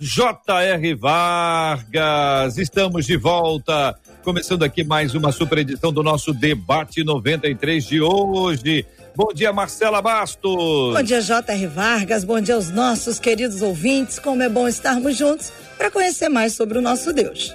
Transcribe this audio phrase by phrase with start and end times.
[0.00, 0.94] J.R.
[0.94, 2.56] Vargas.
[2.56, 3.94] Estamos de volta.
[4.24, 8.86] Começando aqui mais uma super edição do nosso debate 93 de hoje.
[9.14, 10.94] Bom dia, Marcela Bastos.
[10.94, 11.66] Bom dia, J.R.
[11.66, 12.24] Vargas.
[12.24, 14.18] Bom dia aos nossos queridos ouvintes.
[14.18, 17.54] Como é bom estarmos juntos para conhecer mais sobre o nosso Deus.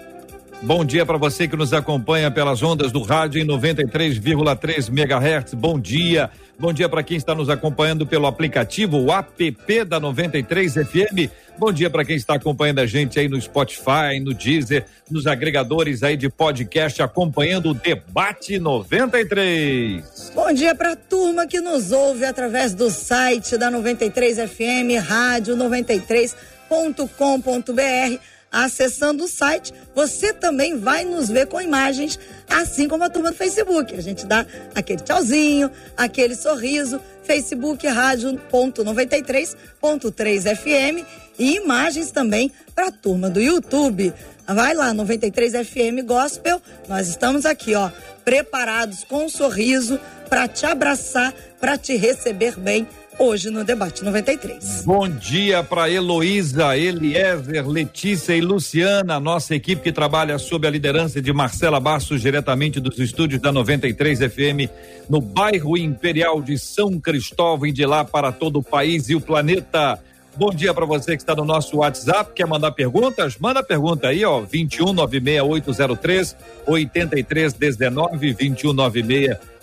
[0.66, 5.54] Bom dia para você que nos acompanha pelas ondas do rádio em 93,3 MHz.
[5.54, 6.32] Bom dia.
[6.58, 9.54] Bom dia para quem está nos acompanhando pelo aplicativo, o app
[9.86, 11.30] da 93 FM.
[11.56, 16.02] Bom dia para quem está acompanhando a gente aí no Spotify, no Deezer, nos agregadores
[16.02, 20.32] aí de podcast, acompanhando o Debate 93.
[20.34, 25.56] Bom dia para a turma que nos ouve através do site da 93 FM, rádio
[25.56, 32.18] 93.com.br acessando o site, você também vai nos ver com imagens,
[32.50, 33.94] assim como a turma do Facebook.
[33.94, 41.06] A gente dá aquele tchauzinho, aquele sorriso, Facebook Rádio.93.3 FM
[41.38, 44.14] e imagens também para a turma do YouTube.
[44.48, 46.62] Vai lá, 93 FM Gospel.
[46.88, 47.92] Nós estamos aqui, ó,
[48.24, 54.84] preparados com um sorriso para te abraçar, para te receber bem hoje no Debate 93.
[54.86, 61.22] Bom dia para Heloísa, Eliezer, Letícia e Luciana, nossa equipe que trabalha sob a liderança
[61.22, 64.70] de Marcela Bastos, diretamente dos estúdios da 93 FM,
[65.10, 69.22] no bairro Imperial de São Cristóvão e de lá para todo o país e o
[69.22, 70.00] planeta.
[70.38, 73.38] Bom dia para você que está no nosso WhatsApp, quer mandar perguntas?
[73.40, 76.36] Manda pergunta aí, ó, 21 96803
[76.68, 78.74] 8319 21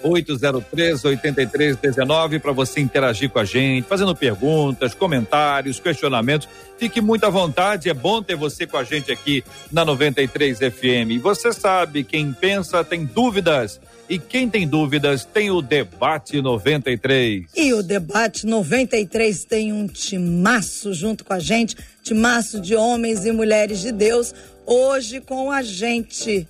[0.03, 6.49] 96 803 8319 para você interagir com a gente, fazendo perguntas, comentários, questionamentos.
[6.79, 11.11] Fique muito à vontade, é bom ter você com a gente aqui na 93 FM.
[11.11, 13.81] E você sabe, quem pensa tem dúvidas.
[14.09, 17.45] E quem tem dúvidas tem o Debate 93.
[17.57, 23.33] E o Debate 93 tem um timaço junto com a gente timaço de homens e
[23.33, 24.35] mulheres de Deus,
[24.67, 26.47] hoje com a gente.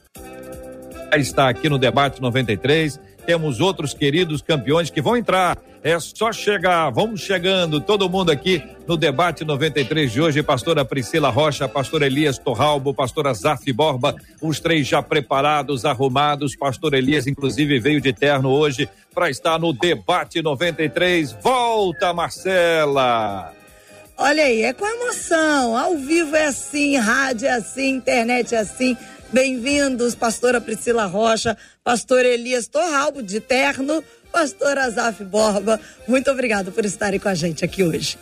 [1.14, 5.58] Está aqui no Debate 93 temos outros queridos campeões que vão entrar.
[5.82, 10.42] É só chegar, vamos chegando, todo mundo aqui no debate 93 de hoje.
[10.42, 16.54] Pastora Priscila Rocha, pastor Elias Torralbo, pastora Zaf Borba, os três já preparados, arrumados.
[16.54, 21.32] Pastor Elias, inclusive, veio de terno hoje para estar no debate 93.
[21.42, 23.52] Volta, Marcela!
[24.16, 25.76] Olha aí, é com emoção.
[25.76, 28.96] Ao vivo é assim, rádio é assim, internet é assim.
[29.32, 35.80] Bem-vindos, pastora Priscila Rocha, pastor Elias Torralbo, de terno, pastor Azaf Borba.
[36.06, 38.18] Muito obrigado por estarem com a gente aqui hoje.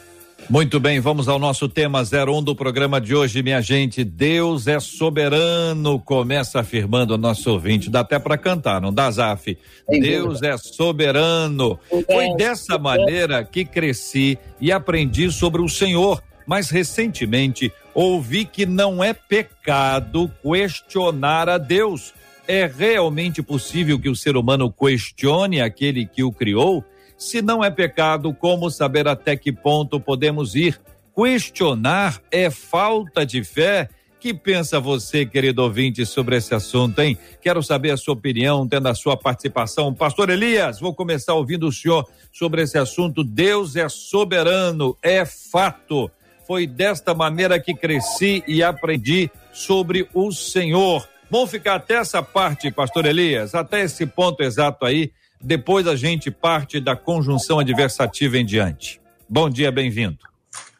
[0.48, 4.04] Muito bem, vamos ao nosso tema 01 do programa de hoje, minha gente.
[4.04, 7.90] Deus é soberano, começa afirmando o nosso ouvinte.
[7.90, 9.58] Dá até para cantar, não dá, Zaf?
[9.88, 11.76] Deus é soberano.
[12.06, 16.22] Foi dessa maneira que cresci e aprendi sobre o Senhor.
[16.46, 22.14] Mas recentemente ouvi que não é pecado questionar a Deus.
[22.48, 26.84] É realmente possível que o ser humano questione aquele que o criou?
[27.18, 30.80] Se não é pecado, como saber até que ponto podemos ir?
[31.14, 33.90] Questionar é falta de fé?
[34.18, 37.18] Que pensa você, querido ouvinte, sobre esse assunto, hein?
[37.42, 39.94] Quero saber a sua opinião, tendo a sua participação.
[39.94, 43.22] Pastor Elias, vou começar ouvindo o senhor sobre esse assunto.
[43.22, 46.10] Deus é soberano, é fato.
[46.50, 51.08] Foi desta maneira que cresci e aprendi sobre o Senhor.
[51.30, 55.12] Vamos ficar até essa parte, pastor Elias, até esse ponto exato aí.
[55.40, 59.00] Depois a gente parte da conjunção adversativa em diante.
[59.28, 60.18] Bom dia, bem-vindo.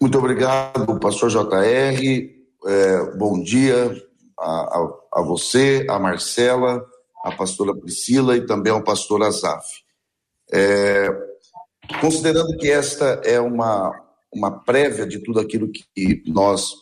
[0.00, 2.02] Muito obrigado, pastor JR.
[2.66, 3.96] É, bom dia
[4.40, 6.84] a, a, a, você, a Marcela,
[7.24, 9.68] a pastora Priscila e também ao pastor Azaf.
[10.52, 11.08] É,
[12.00, 16.72] considerando que esta é uma, uma prévia de tudo aquilo que nós,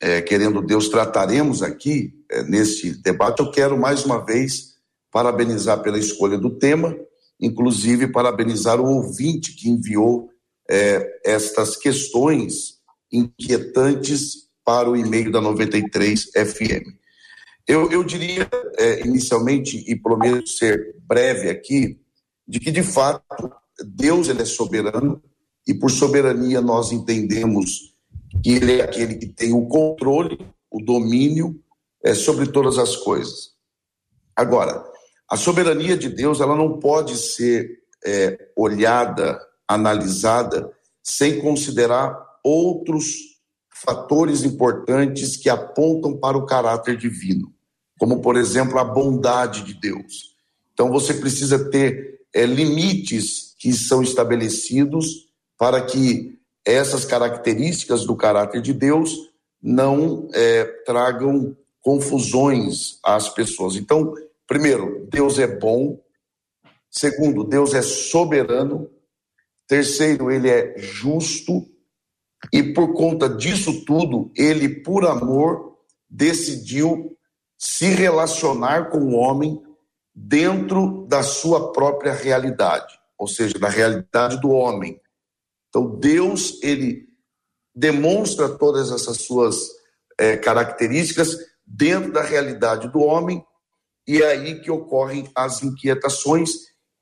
[0.00, 3.40] é, querendo Deus, trataremos aqui é, nesse debate.
[3.40, 4.74] Eu quero mais uma vez
[5.10, 6.96] parabenizar pela escolha do tema,
[7.40, 10.30] inclusive parabenizar o ouvinte que enviou
[10.70, 12.78] é, estas questões
[13.10, 16.98] inquietantes para o e-mail da 93 FM.
[17.66, 18.48] Eu, eu diria,
[18.78, 21.98] é, inicialmente, e prometo ser breve aqui,
[22.46, 23.50] de que, de fato,
[23.84, 25.22] Deus ele é soberano,
[25.68, 27.94] e por soberania nós entendemos
[28.42, 30.38] que ele é aquele que tem o controle,
[30.70, 31.60] o domínio
[32.02, 33.50] é, sobre todas as coisas.
[34.34, 34.82] Agora,
[35.30, 39.38] a soberania de Deus ela não pode ser é, olhada,
[39.68, 40.72] analisada,
[41.02, 43.14] sem considerar outros
[43.84, 47.52] fatores importantes que apontam para o caráter divino,
[47.98, 50.34] como, por exemplo, a bondade de Deus.
[50.72, 55.27] Então, você precisa ter é, limites que são estabelecidos
[55.58, 63.74] para que essas características do caráter de Deus não é, tragam confusões às pessoas.
[63.74, 64.14] Então,
[64.46, 66.00] primeiro, Deus é bom.
[66.90, 68.88] Segundo, Deus é soberano.
[69.66, 71.66] Terceiro, ele é justo.
[72.52, 75.78] E por conta disso tudo, ele, por amor,
[76.08, 77.16] decidiu
[77.58, 79.60] se relacionar com o homem
[80.14, 85.00] dentro da sua própria realidade, ou seja, da realidade do homem.
[85.68, 87.06] Então, Deus, ele
[87.74, 89.56] demonstra todas essas suas
[90.18, 91.36] é, características
[91.66, 93.44] dentro da realidade do homem,
[94.06, 96.50] e é aí que ocorrem as inquietações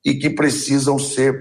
[0.04, 1.40] e que precisam ser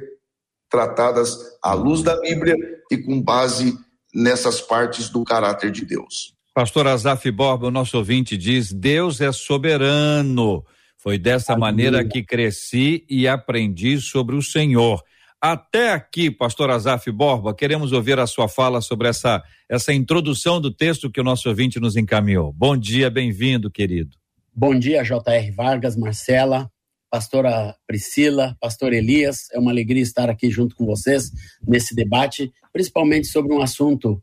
[0.70, 2.56] tratadas à luz da Bíblia
[2.92, 3.78] e com base
[4.14, 6.34] nessas partes do caráter de Deus.
[6.54, 10.64] Pastor Azaf Borba, o nosso ouvinte diz: Deus é soberano.
[10.98, 15.04] Foi dessa maneira que cresci e aprendi sobre o Senhor.
[15.48, 20.72] Até aqui, pastor Azaf Borba, queremos ouvir a sua fala sobre essa, essa introdução do
[20.72, 22.52] texto que o nosso ouvinte nos encaminhou.
[22.52, 24.18] Bom dia, bem-vindo, querido.
[24.52, 25.52] Bom dia, J.R.
[25.52, 26.68] Vargas, Marcela,
[27.12, 29.48] pastora Priscila, pastor Elias.
[29.54, 31.30] É uma alegria estar aqui junto com vocês
[31.62, 34.20] nesse debate, principalmente sobre um assunto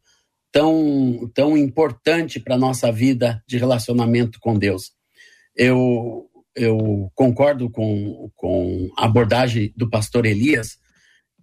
[0.51, 4.91] tão, tão importante para a nossa vida de relacionamento com Deus.
[5.55, 10.82] Eu, eu concordo com, com a abordagem do pastor Elias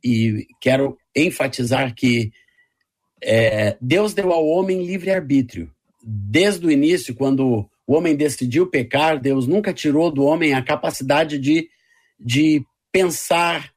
[0.04, 2.32] e quero enfatizar que
[3.22, 5.72] é, Deus deu ao homem livre-arbítrio.
[6.02, 11.38] Desde o início, quando o homem decidiu pecar, Deus nunca tirou do homem a capacidade
[11.38, 11.70] de,
[12.20, 13.74] de pensar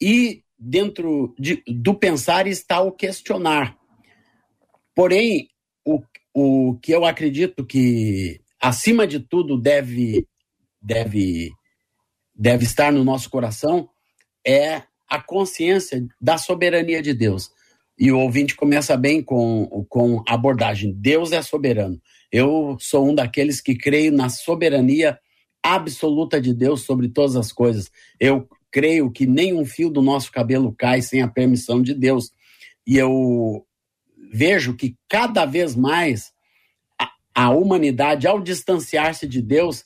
[0.00, 3.76] e dentro de, do pensar está o questionar.
[4.94, 5.48] Porém,
[5.84, 6.02] o,
[6.34, 10.26] o que eu acredito que, acima de tudo, deve,
[10.80, 11.52] deve,
[12.34, 13.88] deve estar no nosso coração
[14.46, 17.50] é a consciência da soberania de Deus.
[17.98, 22.00] E o ouvinte começa bem com, com a abordagem: Deus é soberano.
[22.30, 25.18] Eu sou um daqueles que creio na soberania
[25.62, 27.90] absoluta de Deus sobre todas as coisas.
[28.20, 32.30] Eu creio que nenhum fio do nosso cabelo cai sem a permissão de Deus.
[32.86, 33.64] E eu
[34.30, 36.32] vejo que cada vez mais
[37.00, 39.84] a, a humanidade, ao distanciar-se de Deus,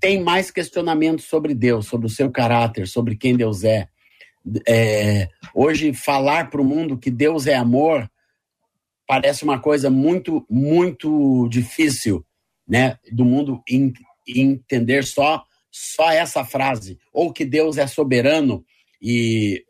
[0.00, 3.88] tem mais questionamentos sobre Deus, sobre o seu caráter, sobre quem Deus é.
[4.66, 8.10] É hoje, falar para o mundo que Deus é amor
[9.06, 12.24] parece uma coisa muito, muito difícil,
[12.66, 12.98] né?
[13.10, 13.92] Do mundo in,
[14.26, 18.64] entender só só essa frase, ou que Deus é soberano
[19.00, 19.64] e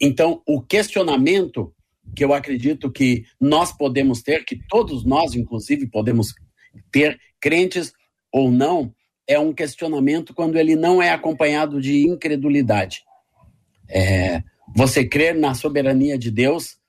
[0.00, 1.74] então o questionamento
[2.14, 6.32] que eu acredito que nós podemos ter, que todos nós inclusive podemos
[6.92, 7.92] ter, crentes
[8.32, 8.94] ou não,
[9.26, 13.02] é um questionamento quando ele não é acompanhado de incredulidade.
[13.90, 14.42] É,
[14.74, 16.80] você crer na soberania de Deus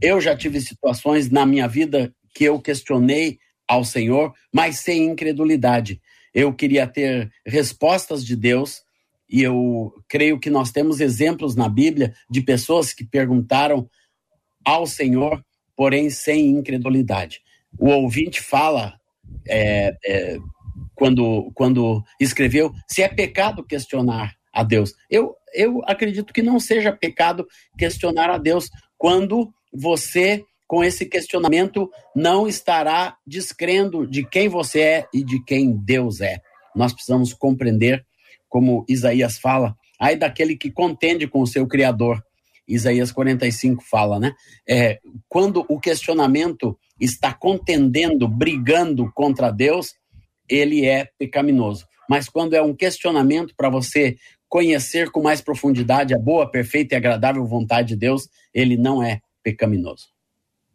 [0.00, 6.00] eu já tive situações na minha vida que eu questionei ao Senhor, mas sem incredulidade.
[6.34, 8.82] Eu queria ter respostas de Deus,
[9.28, 13.88] e eu creio que nós temos exemplos na Bíblia de pessoas que perguntaram
[14.64, 15.42] ao Senhor,
[15.74, 17.40] porém sem incredulidade.
[17.78, 18.94] O ouvinte fala,
[19.48, 20.38] é, é,
[20.94, 24.94] quando, quando escreveu, se é pecado questionar a Deus.
[25.10, 27.46] Eu, eu acredito que não seja pecado
[27.76, 35.06] questionar a Deus quando você, com esse questionamento, não estará descrendo de quem você é
[35.12, 36.38] e de quem Deus é.
[36.74, 38.04] Nós precisamos compreender,
[38.48, 42.22] como Isaías fala, ai daquele que contende com o seu Criador.
[42.68, 44.34] Isaías 45 fala, né?
[44.68, 44.98] É,
[45.28, 49.94] quando o questionamento está contendendo, brigando contra Deus,
[50.48, 51.86] ele é pecaminoso.
[52.08, 54.16] Mas quando é um questionamento para você
[54.48, 59.20] conhecer com mais profundidade a boa, perfeita e agradável vontade de Deus, ele não é
[59.42, 60.06] pecaminoso.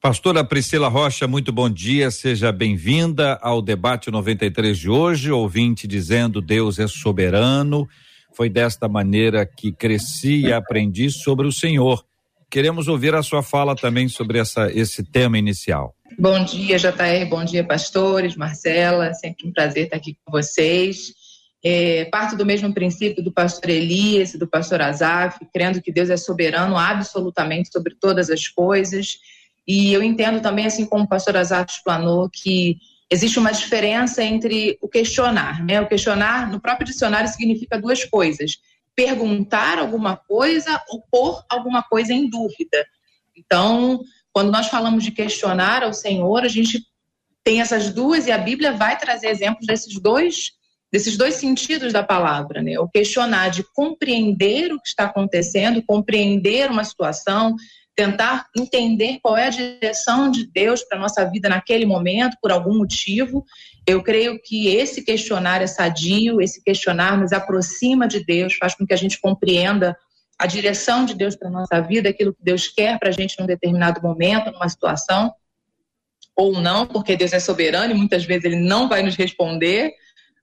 [0.01, 6.41] Pastora Priscila Rocha, muito bom dia, seja bem-vinda ao debate 93 de hoje, ouvinte dizendo
[6.41, 7.87] Deus é soberano.
[8.33, 12.03] Foi desta maneira que cresci e aprendi sobre o Senhor.
[12.49, 15.95] Queremos ouvir a sua fala também sobre essa, esse tema inicial.
[16.17, 21.13] Bom dia, JR, bom dia, pastores, Marcela, sempre um prazer estar aqui com vocês.
[21.63, 26.09] É, parto do mesmo princípio do pastor Elias e do pastor Azaf, crendo que Deus
[26.09, 29.19] é soberano absolutamente sobre todas as coisas
[29.67, 32.77] E eu entendo também, assim como o pastor Azar explanou, que
[33.11, 35.63] existe uma diferença entre o questionar.
[35.63, 35.79] Né?
[35.79, 38.57] O questionar, no próprio dicionário, significa duas coisas:
[38.95, 42.85] perguntar alguma coisa ou pôr alguma coisa em dúvida.
[43.37, 44.01] Então,
[44.33, 46.83] quando nós falamos de questionar ao Senhor, a gente
[47.43, 50.51] tem essas duas e a Bíblia vai trazer exemplos desses dois
[50.91, 52.77] desses dois sentidos da palavra, né?
[52.77, 57.55] O questionar de compreender o que está acontecendo, compreender uma situação,
[57.95, 62.77] tentar entender qual é a direção de Deus para nossa vida naquele momento, por algum
[62.77, 63.45] motivo.
[63.87, 68.85] Eu creio que esse questionar é sadio, esse questionar nos aproxima de Deus, faz com
[68.85, 69.95] que a gente compreenda
[70.37, 73.45] a direção de Deus para nossa vida, aquilo que Deus quer para a gente num
[73.45, 75.31] determinado momento, numa situação,
[76.35, 79.93] ou não, porque Deus é soberano e muitas vezes ele não vai nos responder,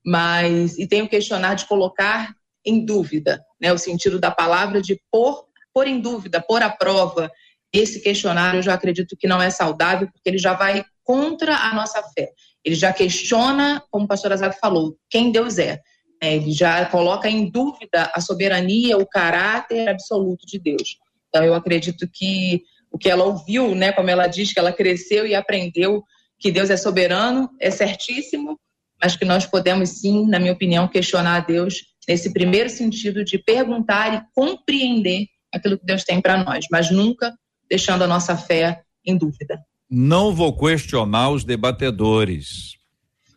[0.04, 5.00] mas e tem o questionar de colocar em dúvida, né, o sentido da palavra de
[5.10, 7.30] pôr, pôr em dúvida, pôr à prova.
[7.72, 11.74] Esse questionário eu já acredito que não é saudável, porque ele já vai contra a
[11.74, 12.30] nossa fé.
[12.64, 15.80] Ele já questiona, como o pastor Azar falou, quem Deus é.
[16.20, 16.36] é.
[16.36, 20.98] Ele já coloca em dúvida a soberania, o caráter absoluto de Deus.
[21.28, 25.26] Então eu acredito que o que ela ouviu, né, como ela diz, que ela cresceu
[25.26, 26.02] e aprendeu
[26.38, 28.58] que Deus é soberano, é certíssimo,
[29.00, 33.38] mas que nós podemos sim, na minha opinião, questionar a Deus nesse primeiro sentido de
[33.38, 37.34] perguntar e compreender aquilo que Deus tem para nós, mas nunca
[37.68, 39.60] deixando a nossa fé em dúvida.
[39.90, 42.76] Não vou questionar os debatedores,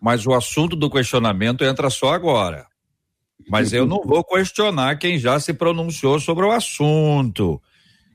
[0.01, 2.65] mas o assunto do questionamento entra só agora.
[3.49, 7.61] Mas eu não vou questionar quem já se pronunciou sobre o assunto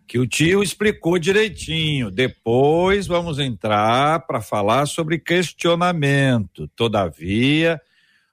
[0.06, 2.10] que o tio explicou direitinho.
[2.10, 6.68] Depois vamos entrar para falar sobre questionamento.
[6.76, 7.80] Todavia,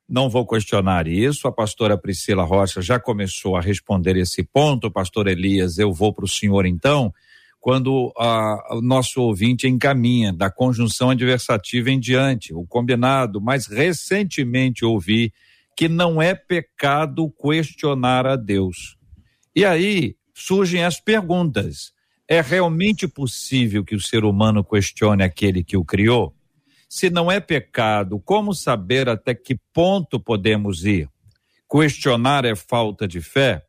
[0.07, 1.47] não vou questionar isso.
[1.47, 4.91] A pastora Priscila Rocha já começou a responder esse ponto.
[4.91, 7.11] Pastor Elias, eu vou para o senhor então.
[7.59, 14.85] Quando a, o nosso ouvinte encaminha da conjunção adversativa em diante, o combinado, mas recentemente
[14.85, 15.33] ouvi
[15.75, 18.97] que não é pecado questionar a Deus.
[19.55, 21.93] E aí, surgem as perguntas.
[22.27, 26.33] É realmente possível que o ser humano questione aquele que o criou?
[26.89, 31.09] Se não é pecado, como saber até que ponto podemos ir?
[31.69, 33.63] Questionar é falta de fé?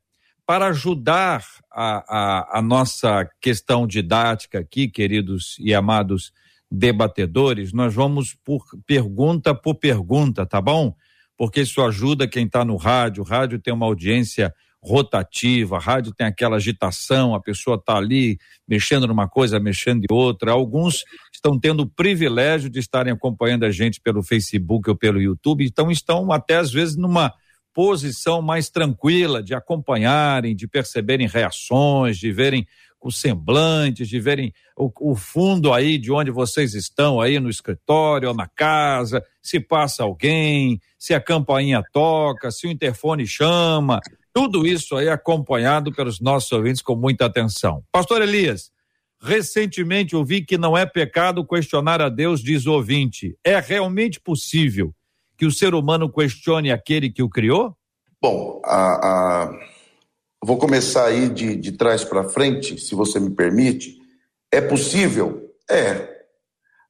[0.46, 1.42] Para ajudar
[1.72, 6.32] a, a, a nossa questão didática aqui, queridos e amados
[6.70, 10.94] debatedores, nós vamos por pergunta por pergunta, tá bom?
[11.36, 13.22] Porque isso ajuda quem está no rádio.
[13.22, 14.54] O rádio tem uma audiência
[14.84, 18.38] rotativa, a rádio tem aquela agitação, a pessoa está ali
[18.68, 20.52] mexendo numa coisa, mexendo em outra.
[20.52, 25.64] Alguns estão tendo o privilégio de estarem acompanhando a gente pelo Facebook ou pelo YouTube,
[25.64, 27.32] então estão até às vezes numa
[27.72, 32.66] posição mais tranquila de acompanharem, de perceberem reações, de verem
[33.02, 38.28] os semblantes, de verem o, o, fundo aí de onde vocês estão, aí no escritório
[38.28, 44.00] ou na casa, se passa alguém, se a campainha toca, se o interfone chama,
[44.34, 47.84] tudo isso aí acompanhado pelos nossos ouvintes com muita atenção.
[47.92, 48.72] Pastor Elias,
[49.22, 53.38] recentemente ouvi que não é pecado questionar a Deus, diz o ouvinte.
[53.44, 54.92] É realmente possível
[55.38, 57.76] que o ser humano questione aquele que o criou?
[58.20, 59.60] Bom, a, a...
[60.44, 63.96] vou começar aí de, de trás para frente, se você me permite.
[64.52, 65.48] É possível?
[65.70, 66.12] É.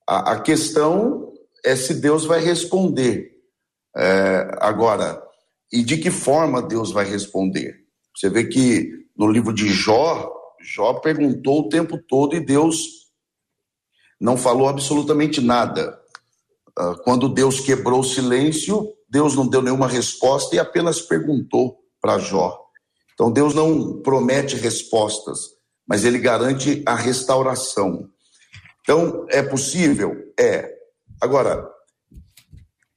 [0.09, 1.31] A, a questão
[1.63, 3.33] é se Deus vai responder.
[3.97, 5.23] É, agora,
[5.75, 7.75] e de que forma Deus vai responder.
[8.16, 12.78] Você vê que no livro de Jó, Jó perguntou o tempo todo e Deus
[14.21, 15.99] não falou absolutamente nada.
[16.78, 22.21] Ah, quando Deus quebrou o silêncio, Deus não deu nenhuma resposta e apenas perguntou para
[22.21, 22.57] Jó.
[23.14, 25.40] Então Deus não promete respostas,
[25.88, 28.09] mas ele garante a restauração.
[28.83, 30.14] Então é possível?
[30.38, 30.73] É.
[31.21, 31.69] Agora,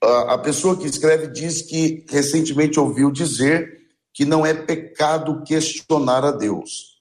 [0.01, 3.77] a pessoa que escreve diz que recentemente ouviu dizer
[4.13, 6.97] que não é pecado questionar a Deus.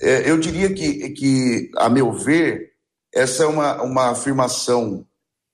[0.00, 2.72] É, eu diria que, que, a meu ver,
[3.14, 5.06] essa é uma, uma afirmação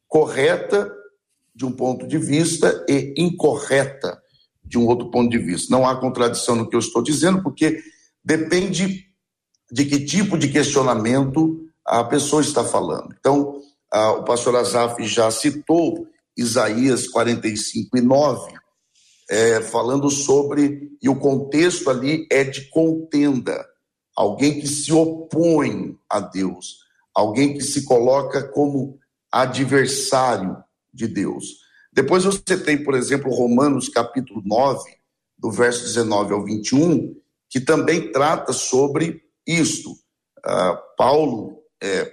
[0.09, 0.93] correta
[1.55, 4.21] de um ponto de vista e incorreta
[4.65, 5.71] de um outro ponto de vista.
[5.71, 7.83] Não há contradição no que eu estou dizendo, porque
[8.25, 9.07] depende
[9.71, 13.15] de que tipo de questionamento a pessoa está falando.
[13.19, 13.61] Então,
[13.93, 18.55] o pastor Azaf já citou Isaías 45 e 9,
[19.31, 23.67] é, falando sobre, e o contexto ali é de contenda,
[24.17, 26.79] alguém que se opõe a Deus,
[27.15, 28.99] alguém que se coloca como
[29.31, 30.57] adversário
[30.93, 31.63] de Deus.
[31.93, 34.83] Depois você tem, por exemplo, Romanos capítulo 9,
[35.39, 37.15] do verso 19 ao 21,
[37.51, 39.91] que também trata sobre isto.
[39.91, 42.13] Uh, Paulo é,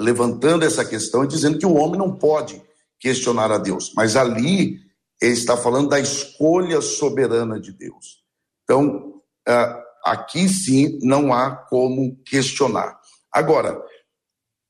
[0.00, 2.62] levantando essa questão e dizendo que o homem não pode
[3.00, 4.80] questionar a Deus, mas ali
[5.20, 8.22] ele está falando da escolha soberana de Deus.
[8.64, 12.98] Então, ah, aqui sim não há como questionar.
[13.32, 13.80] Agora,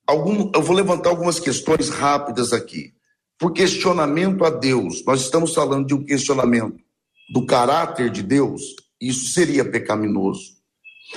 [0.06, 2.94] algum, eu vou levantar algumas questões rápidas aqui.
[3.38, 6.78] Por questionamento a Deus, nós estamos falando de um questionamento
[7.32, 8.62] do caráter de Deus,
[9.00, 10.58] isso seria pecaminoso.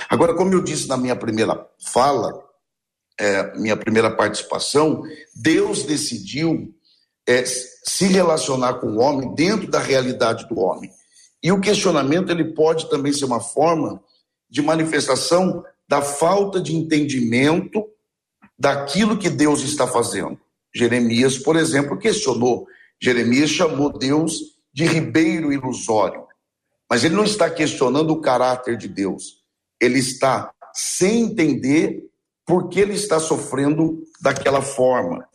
[0.08, 2.32] Agora, como eu disse na minha primeira fala,
[3.18, 5.02] é, minha primeira participação,
[5.34, 6.74] Deus decidiu
[7.26, 10.90] é, se relacionar com o homem dentro da realidade do homem.
[11.42, 14.02] E o questionamento ele pode também ser uma forma
[14.48, 17.84] de manifestação da falta de entendimento
[18.58, 20.38] daquilo que Deus está fazendo.
[20.74, 22.66] Jeremias, por exemplo, questionou.
[23.00, 24.38] Jeremias chamou Deus
[24.72, 26.26] de ribeiro ilusório.
[26.88, 29.42] Mas ele não está questionando o caráter de Deus.
[29.80, 32.04] Ele está sem entender
[32.46, 35.26] por que ele está sofrendo daquela forma.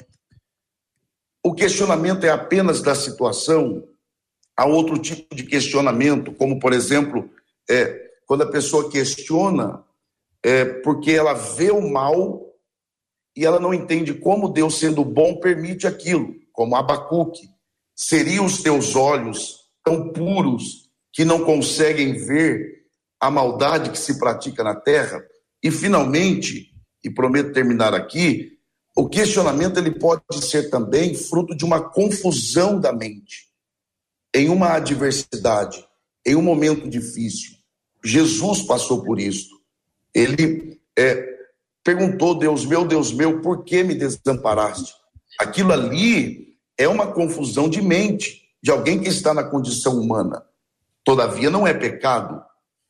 [1.47, 3.81] O questionamento é apenas da situação.
[4.53, 7.29] Há outro tipo de questionamento, como, por exemplo,
[7.69, 9.81] é, quando a pessoa questiona
[10.43, 12.53] é, porque ela vê o mal
[13.33, 17.47] e ela não entende como Deus, sendo bom, permite aquilo, como Abacuque.
[17.95, 22.87] Seriam os teus olhos tão puros que não conseguem ver
[23.21, 25.25] a maldade que se pratica na terra?
[25.63, 28.56] E finalmente, e prometo terminar aqui,
[28.97, 33.47] o questionamento ele pode ser também fruto de uma confusão da mente
[34.33, 35.85] em uma adversidade,
[36.25, 37.51] em um momento difícil.
[38.03, 39.61] Jesus passou por isso.
[40.15, 41.23] Ele é,
[41.83, 44.95] perguntou, Deus meu, Deus meu, por que me desamparaste?
[45.39, 50.43] Aquilo ali é uma confusão de mente de alguém que está na condição humana.
[51.03, 52.43] Todavia, não é pecado.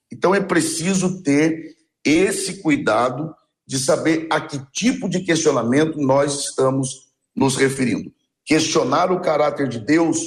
[0.09, 3.35] Então, é preciso ter esse cuidado
[3.67, 8.11] de saber a que tipo de questionamento nós estamos nos referindo.
[8.45, 10.17] Questionar o caráter de Deus,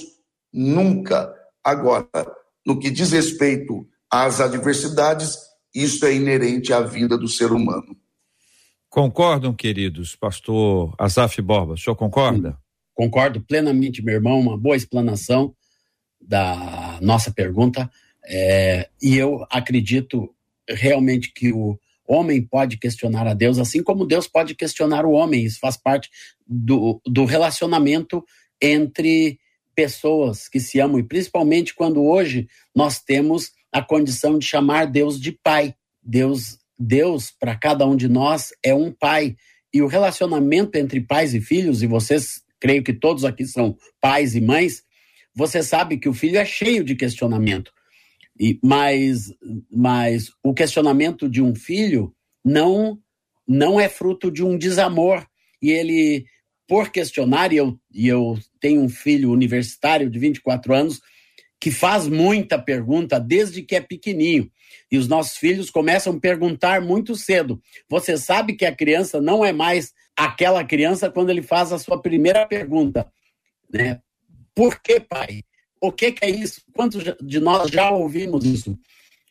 [0.53, 1.35] nunca.
[1.65, 2.07] Agora,
[2.67, 5.39] no que diz respeito às adversidades,
[5.75, 7.97] isso é inerente à vida do ser humano.
[8.91, 10.15] Concordam, queridos?
[10.17, 12.51] Pastor Azaf Borba, o senhor concorda?
[12.51, 12.57] Sim,
[12.93, 14.39] concordo plenamente, meu irmão.
[14.39, 15.55] Uma boa explanação
[16.21, 17.91] da nossa pergunta.
[18.27, 20.35] É, e eu acredito
[20.69, 21.79] realmente que o
[22.11, 25.45] homem pode questionar a Deus, assim como Deus pode questionar o homem.
[25.45, 26.09] Isso faz parte
[26.47, 28.25] do, do relacionamento
[28.61, 29.39] entre
[29.75, 35.21] pessoas que se amam, e principalmente quando hoje nós temos a condição de chamar Deus
[35.21, 35.75] de Pai.
[36.03, 39.37] Deus Deus, para cada um de nós, é um pai.
[39.73, 44.35] E o relacionamento entre pais e filhos, e vocês, creio que todos aqui são pais
[44.35, 44.83] e mães,
[45.35, 47.71] você sabe que o filho é cheio de questionamento.
[48.41, 49.35] E, mas,
[49.71, 52.99] mas o questionamento de um filho não,
[53.47, 55.27] não é fruto de um desamor.
[55.61, 56.25] E ele,
[56.67, 61.03] por questionar, e eu, e eu tenho um filho universitário de 24 anos,
[61.61, 64.51] que faz muita pergunta desde que é pequenininho.
[64.91, 67.61] E os nossos filhos começam a perguntar muito cedo.
[67.91, 72.01] Você sabe que a criança não é mais aquela criança quando ele faz a sua
[72.01, 73.07] primeira pergunta,
[73.71, 74.01] né?
[74.55, 75.43] Por que, pai?
[75.81, 76.63] O que, que é isso?
[76.75, 78.79] Quantos de nós já ouvimos isso?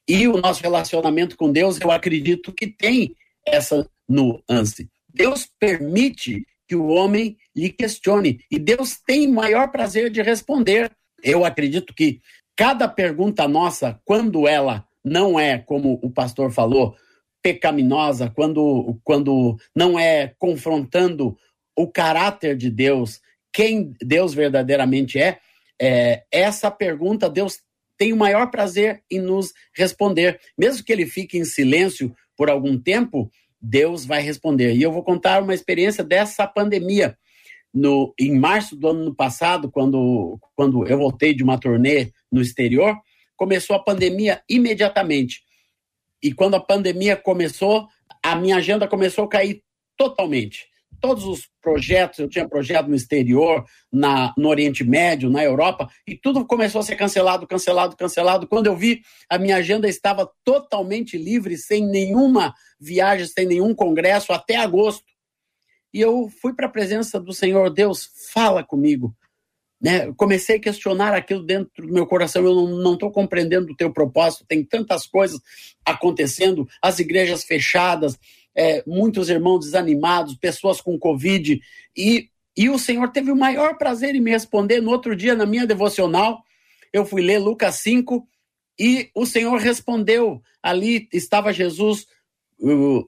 [0.07, 4.89] E o nosso relacionamento com Deus, eu acredito que tem essa nuance.
[5.07, 10.91] Deus permite que o homem lhe questione e Deus tem maior prazer de responder.
[11.23, 12.21] Eu acredito que
[12.55, 16.95] cada pergunta nossa, quando ela não é, como o pastor falou,
[17.41, 21.37] pecaminosa, quando, quando não é confrontando
[21.75, 23.21] o caráter de Deus,
[23.53, 25.39] quem Deus verdadeiramente é,
[25.81, 27.59] é essa pergunta Deus
[27.97, 30.39] tem o maior prazer em nos responder.
[30.57, 33.29] Mesmo que ele fique em silêncio por algum tempo,
[33.61, 34.73] Deus vai responder.
[34.73, 37.17] E eu vou contar uma experiência dessa pandemia
[37.73, 42.95] no, em março do ano passado, quando, quando eu voltei de uma turnê no exterior,
[43.35, 45.41] começou a pandemia imediatamente.
[46.23, 47.87] E quando a pandemia começou,
[48.23, 49.61] a minha agenda começou a cair
[49.97, 50.67] totalmente.
[50.99, 56.15] Todos os projetos, eu tinha projeto no exterior, na, no Oriente Médio, na Europa, e
[56.15, 58.47] tudo começou a ser cancelado, cancelado, cancelado.
[58.47, 64.33] Quando eu vi, a minha agenda estava totalmente livre, sem nenhuma viagem, sem nenhum congresso,
[64.33, 65.05] até agosto.
[65.93, 69.15] E eu fui para a presença do Senhor, Deus, fala comigo.
[69.81, 70.11] Né?
[70.17, 72.43] comecei a questionar aquilo dentro do meu coração.
[72.43, 74.45] Eu não estou compreendendo o teu propósito.
[74.45, 75.39] Tem tantas coisas
[75.85, 78.19] acontecendo, as igrejas fechadas,
[78.55, 81.59] é, muitos irmãos desanimados, pessoas com Covid.
[81.95, 84.81] E, e o Senhor teve o maior prazer em me responder.
[84.81, 86.43] No outro dia, na minha devocional,
[86.91, 88.27] eu fui ler Lucas 5
[88.79, 90.41] e o Senhor respondeu.
[90.61, 92.07] Ali estava Jesus
[92.59, 93.05] uh,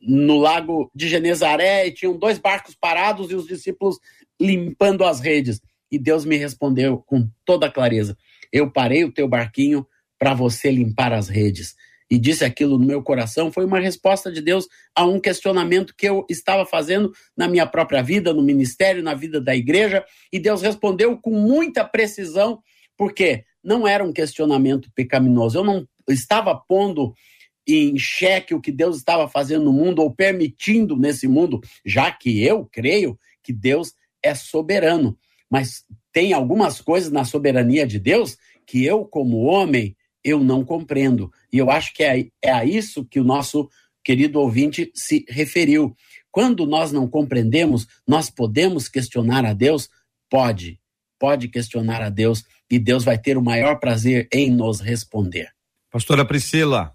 [0.00, 3.98] no lago de Genezaré e tinham dois barcos parados e os discípulos
[4.40, 5.60] limpando as redes.
[5.90, 8.16] E Deus me respondeu com toda clareza:
[8.52, 9.86] Eu parei o teu barquinho
[10.18, 11.76] para você limpar as redes.
[12.10, 16.08] E disse aquilo no meu coração, foi uma resposta de Deus a um questionamento que
[16.08, 20.62] eu estava fazendo na minha própria vida, no ministério, na vida da igreja, e Deus
[20.62, 22.60] respondeu com muita precisão,
[22.96, 25.58] porque não era um questionamento pecaminoso.
[25.58, 27.12] Eu não estava pondo
[27.66, 32.44] em xeque o que Deus estava fazendo no mundo ou permitindo nesse mundo, já que
[32.44, 33.92] eu creio que Deus
[34.22, 35.18] é soberano.
[35.50, 41.32] Mas tem algumas coisas na soberania de Deus que eu, como homem, eu não compreendo.
[41.52, 43.70] E eu acho que é, é a isso que o nosso
[44.02, 45.96] querido ouvinte se referiu.
[46.32, 49.88] Quando nós não compreendemos, nós podemos questionar a Deus?
[50.28, 50.80] Pode,
[51.16, 55.48] pode questionar a Deus e Deus vai ter o maior prazer em nos responder.
[55.92, 56.92] Pastora Priscila.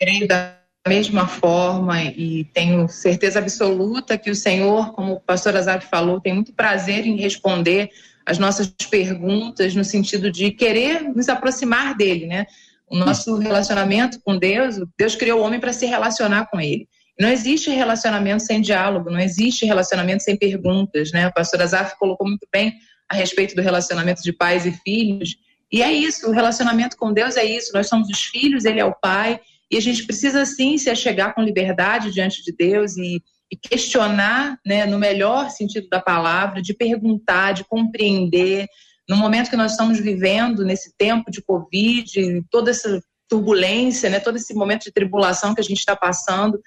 [0.00, 5.82] Creio da mesma forma e tenho certeza absoluta que o Senhor, como o pastor Azar
[5.82, 7.90] falou, tem muito prazer em responder
[8.26, 12.44] as nossas perguntas no sentido de querer nos aproximar dele, né?
[12.88, 16.88] O nosso relacionamento com Deus, Deus criou o homem para se relacionar com ele.
[17.18, 21.28] Não existe relacionamento sem diálogo, não existe relacionamento sem perguntas, né?
[21.28, 22.74] O pastor Azaf colocou muito bem
[23.08, 25.36] a respeito do relacionamento de pais e filhos.
[25.72, 27.72] E é isso, o relacionamento com Deus é isso.
[27.72, 31.34] Nós somos os filhos, ele é o pai, e a gente precisa sim se achegar
[31.34, 36.74] com liberdade diante de Deus e, e questionar, né, no melhor sentido da palavra, de
[36.74, 38.66] perguntar, de compreender.
[39.08, 44.36] No momento que nós estamos vivendo, nesse tempo de Covid, toda essa turbulência, né, todo
[44.36, 46.60] esse momento de tribulação que a gente está passando,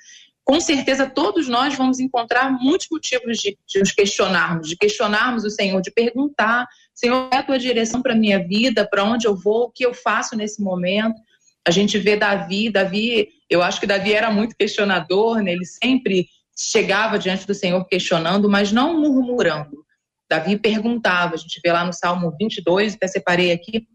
[0.50, 5.50] com certeza todos nós vamos encontrar muitos motivos de, de nos questionarmos, de questionarmos o
[5.50, 9.36] Senhor, de perguntar, Senhor, é a tua direção para a minha vida, para onde eu
[9.36, 11.22] vou, o que eu faço nesse momento.
[11.68, 15.52] A gente vê Davi, Davi, eu acho que Davi era muito questionador, né?
[15.52, 16.28] ele sempre
[16.60, 19.86] chegava diante do Senhor questionando, mas não murmurando.
[20.30, 23.88] Davi perguntava, a gente vê lá no Salmo 22, até separei aqui,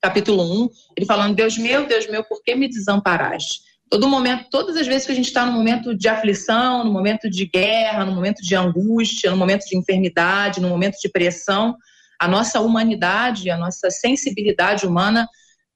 [0.00, 3.66] capítulo 1, ele falando: Deus meu, Deus meu, por que me desamparaste?
[3.88, 7.30] todo momento, todas as vezes que a gente está no momento de aflição, no momento
[7.30, 11.76] de guerra, no momento de angústia, no momento de enfermidade, no momento de pressão,
[12.18, 15.28] a nossa humanidade, a nossa sensibilidade humana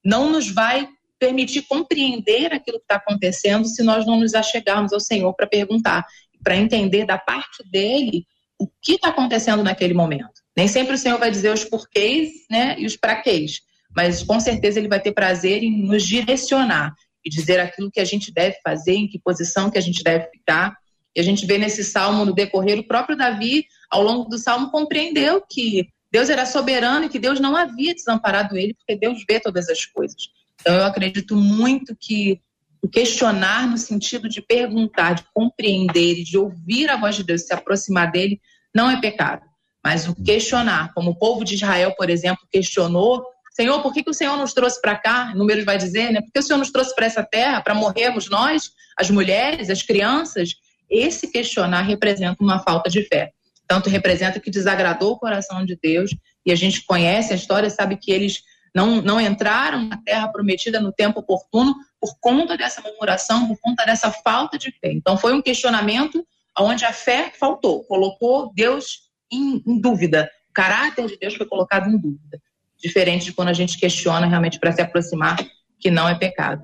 [0.05, 0.89] não nos vai
[1.21, 6.05] permitir compreender aquilo que está acontecendo se nós não nos achegarmos ao Senhor para perguntar,
[6.43, 8.27] para entender da parte dele
[8.59, 10.41] o que está acontecendo naquele momento.
[10.57, 13.61] Nem sempre o Senhor vai dizer os porquês né, e os praquês,
[13.95, 18.05] mas com certeza ele vai ter prazer em nos direcionar e dizer aquilo que a
[18.05, 20.75] gente deve fazer, em que posição que a gente deve ficar.
[21.15, 24.71] E a gente vê nesse salmo, no decorrer, o próprio Davi, ao longo do salmo,
[24.71, 29.39] compreendeu que Deus era soberano e que Deus não havia desamparado ele, porque Deus vê
[29.39, 30.29] todas as coisas.
[30.61, 32.41] Então, eu acredito muito que
[32.83, 37.53] o questionar no sentido de perguntar, de compreender de ouvir a voz de Deus, se
[37.53, 38.41] aproximar dele,
[38.75, 39.43] não é pecado.
[39.85, 44.11] Mas o questionar, como o povo de Israel, por exemplo, questionou Senhor, por que, que
[44.11, 45.35] o Senhor nos trouxe para cá?
[45.35, 46.21] Números vai dizer, né?
[46.21, 49.83] Por que o Senhor nos trouxe para essa terra para morrermos nós, as mulheres, as
[49.83, 50.55] crianças?
[50.89, 53.33] Esse questionar representa uma falta de fé.
[53.67, 56.11] Tanto representa que desagradou o coração de Deus,
[56.47, 58.41] e a gente conhece a história, sabe que eles
[58.75, 63.85] não, não entraram na terra prometida no tempo oportuno por conta dessa murmuração, por conta
[63.85, 64.93] dessa falta de fé.
[64.93, 66.25] Então foi um questionamento
[66.59, 71.89] onde a fé faltou, colocou Deus em, em dúvida, o caráter de Deus foi colocado
[71.89, 72.41] em dúvida
[72.81, 75.37] diferente de quando a gente questiona realmente para se aproximar,
[75.79, 76.63] que não é pecado.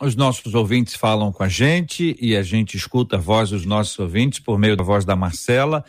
[0.00, 3.98] Os nossos ouvintes falam com a gente e a gente escuta a voz dos nossos
[3.98, 5.84] ouvintes por meio da voz da Marcela.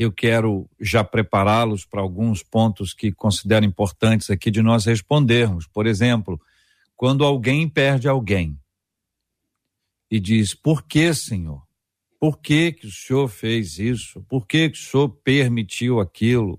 [0.00, 5.66] Eu quero já prepará-los para alguns pontos que considero importantes aqui de nós respondermos.
[5.66, 6.40] Por exemplo,
[6.96, 8.58] quando alguém perde alguém
[10.10, 11.62] e diz: Por que, Senhor?
[12.18, 14.22] Por que, que o Senhor fez isso?
[14.22, 16.58] Por que, que o Senhor permitiu aquilo?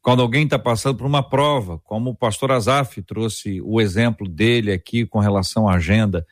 [0.00, 4.72] Quando alguém está passando por uma prova, como o pastor Azaf trouxe o exemplo dele
[4.72, 6.26] aqui com relação à agenda,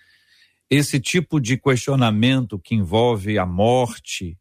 [0.71, 4.39] esse tipo de questionamento que envolve a morte,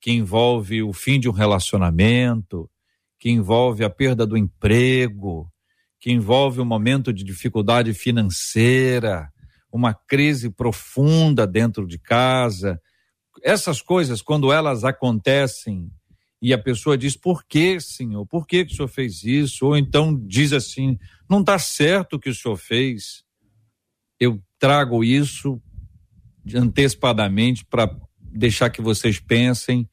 [0.00, 2.70] que envolve o fim de um relacionamento,
[3.18, 5.50] que envolve a perda do emprego,
[5.98, 9.28] que envolve um momento de dificuldade financeira,
[9.72, 12.80] uma crise profunda dentro de casa.
[13.42, 15.90] Essas coisas, quando elas acontecem
[16.40, 18.26] e a pessoa diz: Por que, senhor?
[18.26, 19.66] Por que, que o senhor fez isso?
[19.66, 23.24] Ou então diz assim: Não está certo o que o senhor fez.
[24.20, 25.60] Eu trago isso
[26.54, 27.90] antecipadamente para
[28.36, 29.88] deixar que vocês pensem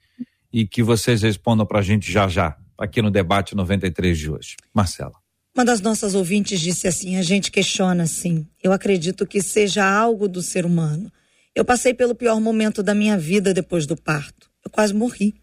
[0.52, 4.56] e que vocês respondam para a gente já já, aqui no debate 93 de hoje.
[4.74, 5.24] Marcela.
[5.56, 8.48] Uma das nossas ouvintes disse assim: a gente questiona assim.
[8.62, 11.12] Eu acredito que seja algo do ser humano.
[11.56, 14.50] Eu passei pelo pior momento da minha vida depois do parto.
[14.66, 15.36] Eu quase morri.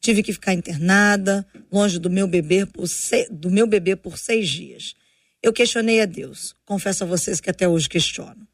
[0.00, 2.86] Tive que ficar internada, longe do meu bebê por,
[3.30, 4.94] do meu bebê por seis dias.
[5.42, 6.54] Eu questionei a Deus.
[6.64, 8.48] Confesso a vocês que até hoje questiono.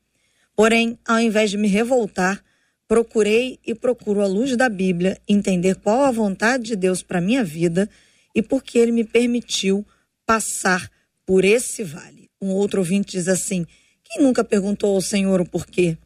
[0.57, 2.43] Porém, ao invés de me revoltar,
[2.89, 7.43] procurei e procuro à luz da Bíblia entender qual a vontade de Deus para minha
[7.43, 7.89] vida
[8.35, 9.85] e por que ele me permitiu
[10.25, 10.91] passar
[11.25, 12.31] por esse vale.
[12.41, 13.67] Um outro ouvinte diz assim:
[14.05, 15.97] quem nunca perguntou ao Senhor o porquê?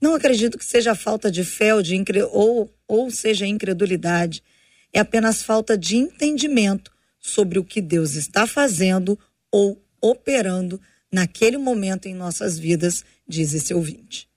[0.00, 2.22] Não acredito que seja falta de fé ou, de incre...
[2.22, 4.42] ou, ou seja incredulidade.
[4.92, 9.18] É apenas falta de entendimento sobre o que Deus está fazendo
[9.52, 10.80] ou operando
[11.12, 14.29] naquele momento em nossas vidas, diz esse ouvinte.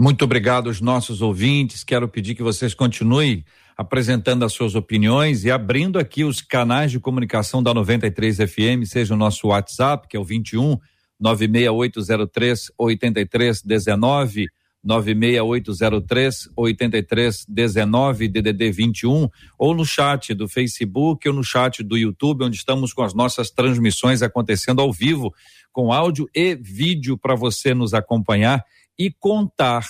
[0.00, 1.84] Muito obrigado aos nossos ouvintes.
[1.84, 3.44] Quero pedir que vocês continuem
[3.76, 9.12] apresentando as suas opiniões e abrindo aqui os canais de comunicação da 93 FM, seja
[9.12, 10.78] o nosso WhatsApp, que é o 21
[11.20, 14.46] 96803 8319
[14.82, 22.56] 96803 8319 DDD 21 ou no chat do Facebook ou no chat do YouTube, onde
[22.56, 25.34] estamos com as nossas transmissões acontecendo ao vivo,
[25.70, 28.64] com áudio e vídeo para você nos acompanhar
[29.00, 29.86] e contar,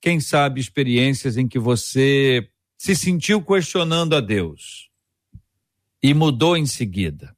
[0.00, 4.88] quem sabe, experiências em que você se sentiu questionando a Deus
[6.02, 7.36] e mudou em seguida,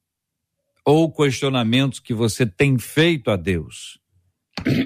[0.84, 4.00] ou questionamentos que você tem feito a Deus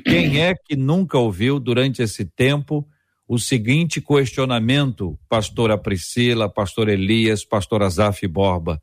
[0.04, 2.86] quem é que nunca ouviu durante esse tempo
[3.26, 8.80] o seguinte questionamento, pastora Priscila, pastor Elias, pastor Azaf Borba?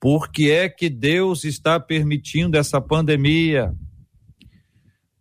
[0.00, 3.74] Por que é que Deus está permitindo essa pandemia?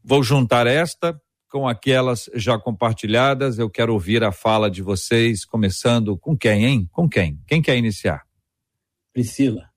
[0.04, 1.20] Vou juntar esta
[1.52, 3.60] com aquelas já compartilhadas.
[3.60, 6.90] Eu quero ouvir a fala de vocês, começando com quem, hein?
[6.92, 7.38] Com quem?
[7.46, 8.24] Quem quer iniciar?
[9.14, 9.70] Priscila.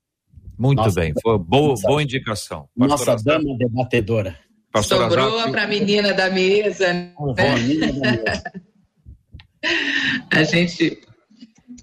[0.57, 2.69] Muito nossa, bem, foi boa, nossa, boa indicação.
[2.77, 4.39] Nossa dama debatedora.
[4.73, 6.93] Pastor Sobrou para a menina da mesa.
[6.93, 7.13] Né?
[10.31, 11.01] a gente.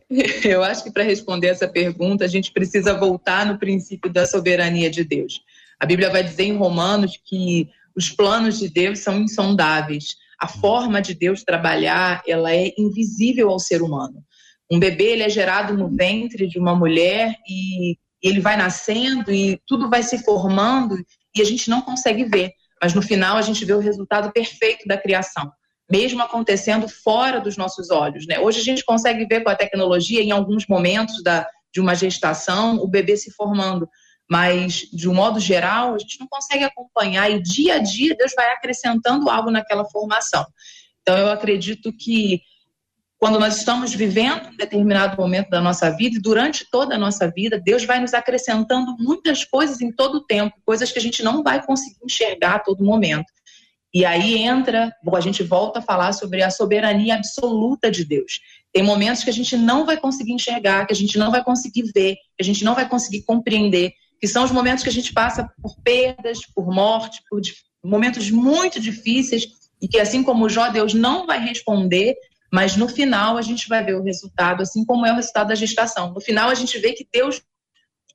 [0.44, 4.90] Eu acho que para responder essa pergunta, a gente precisa voltar no princípio da soberania
[4.90, 5.42] de Deus.
[5.78, 10.16] A Bíblia vai dizer em Romanos que os planos de Deus são insondáveis.
[10.40, 14.24] A forma de Deus trabalhar, ela é invisível ao ser humano.
[14.72, 19.60] Um bebê ele é gerado no ventre de uma mulher e ele vai nascendo e
[19.68, 20.96] tudo vai se formando
[21.36, 22.52] e a gente não consegue ver
[22.82, 25.52] mas no final a gente vê o resultado perfeito da criação,
[25.90, 28.26] mesmo acontecendo fora dos nossos olhos.
[28.26, 28.40] Né?
[28.40, 32.78] Hoje a gente consegue ver com a tecnologia, em alguns momentos da, de uma gestação,
[32.78, 33.88] o bebê se formando,
[34.32, 38.32] mas de um modo geral a gente não consegue acompanhar e dia a dia Deus
[38.34, 40.46] vai acrescentando algo naquela formação.
[41.02, 42.40] Então eu acredito que
[43.18, 47.30] quando nós estamos vivendo um determinado momento da nossa vida, e durante toda a nossa
[47.30, 51.22] vida, Deus vai nos acrescentando muitas coisas em todo o tempo, coisas que a gente
[51.22, 53.32] não vai conseguir enxergar a todo momento.
[53.94, 58.40] E aí entra, a gente volta a falar sobre a soberania absoluta de Deus.
[58.72, 61.92] Tem momentos que a gente não vai conseguir enxergar, que a gente não vai conseguir
[61.94, 63.92] ver, que a gente não vai conseguir compreender,
[64.22, 67.42] que são os momentos que a gente passa por perdas, por morte, por
[67.84, 69.48] momentos muito difíceis,
[69.82, 72.16] e que assim como Jó, Deus não vai responder,
[72.54, 75.56] mas no final a gente vai ver o resultado, assim como é o resultado da
[75.56, 76.14] gestação.
[76.14, 77.42] No final a gente vê que Deus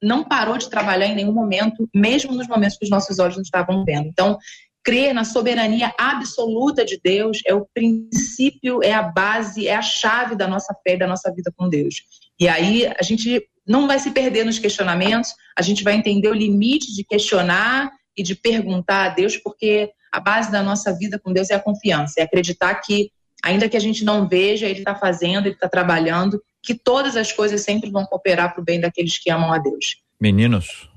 [0.00, 3.42] não parou de trabalhar em nenhum momento, mesmo nos momentos que os nossos olhos não
[3.42, 4.06] estavam vendo.
[4.06, 4.38] Então,
[4.84, 10.36] crer na soberania absoluta de Deus é o princípio, é a base, é a chave
[10.36, 12.02] da nossa fé, da nossa vida com Deus.
[12.38, 16.34] E aí a gente não vai se perder nos questionamentos, a gente vai entender o
[16.34, 21.32] limite de questionar e de perguntar a Deus, porque a base da nossa vida com
[21.32, 23.10] Deus é a confiança, é acreditar que
[23.44, 27.32] ainda que a gente não veja, ele está fazendo, ele está trabalhando, que todas as
[27.32, 29.96] coisas sempre vão cooperar para o bem daqueles que amam a Deus.
[30.20, 30.90] Meninos.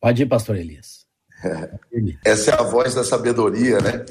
[0.00, 1.04] Pode ir, pastor Elias.
[2.24, 4.04] Essa é a voz da sabedoria, né?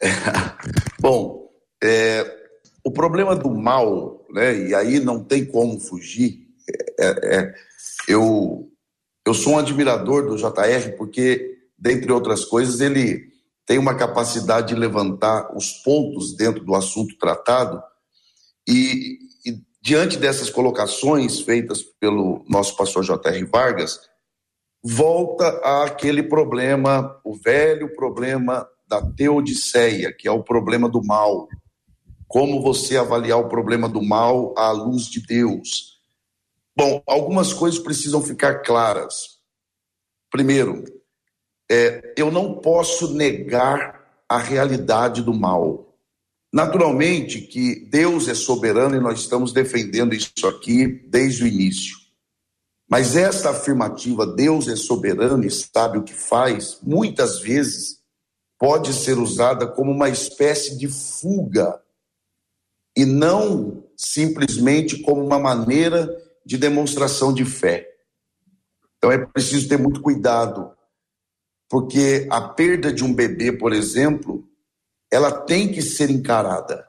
[0.00, 0.08] É.
[1.00, 1.50] Bom,
[1.82, 2.24] é,
[2.84, 4.68] o problema do mal, né?
[4.68, 6.48] E aí não tem como fugir.
[6.98, 7.54] É, é
[8.08, 8.68] eu,
[9.26, 13.32] eu sou um admirador do JR porque, dentre outras coisas, ele
[13.66, 17.82] tem uma capacidade de levantar os pontos dentro do assunto tratado
[18.68, 23.44] e, e diante dessas colocações feitas pelo nosso pastor J.R.
[23.44, 24.00] Vargas,
[24.82, 25.48] volta
[25.84, 31.48] àquele problema, o velho problema da teodiceia, que é o problema do mal.
[32.26, 35.91] Como você avaliar o problema do mal à luz de Deus?
[36.74, 39.40] Bom, algumas coisas precisam ficar claras.
[40.30, 40.84] Primeiro,
[41.70, 45.94] é, eu não posso negar a realidade do mal.
[46.52, 51.96] Naturalmente que Deus é soberano e nós estamos defendendo isso aqui desde o início.
[52.88, 58.02] Mas essa afirmativa, Deus é soberano e sabe o que faz, muitas vezes
[58.58, 61.80] pode ser usada como uma espécie de fuga
[62.96, 67.88] e não simplesmente como uma maneira de demonstração de fé.
[68.96, 70.72] Então é preciso ter muito cuidado,
[71.68, 74.48] porque a perda de um bebê, por exemplo,
[75.10, 76.88] ela tem que ser encarada,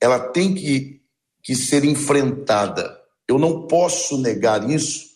[0.00, 1.02] ela tem que,
[1.42, 3.00] que ser enfrentada.
[3.26, 5.12] Eu não posso negar isso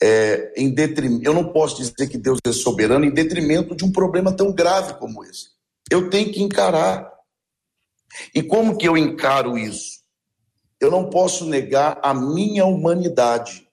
[0.00, 1.24] é, em detrimento.
[1.24, 4.94] Eu não posso dizer que Deus é soberano em detrimento de um problema tão grave
[4.94, 5.48] como esse.
[5.90, 7.12] Eu tenho que encarar.
[8.34, 9.97] E como que eu encaro isso?
[10.80, 13.68] Eu não posso negar a minha humanidade,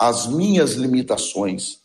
[0.00, 1.82] as minhas limitações.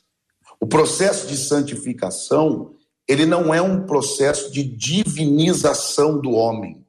[0.60, 2.76] O processo de santificação,
[3.08, 6.86] ele não é um processo de divinização do homem.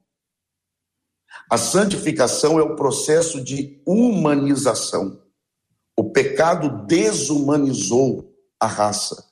[1.49, 5.21] A santificação é o processo de humanização.
[5.97, 9.31] O pecado desumanizou a raça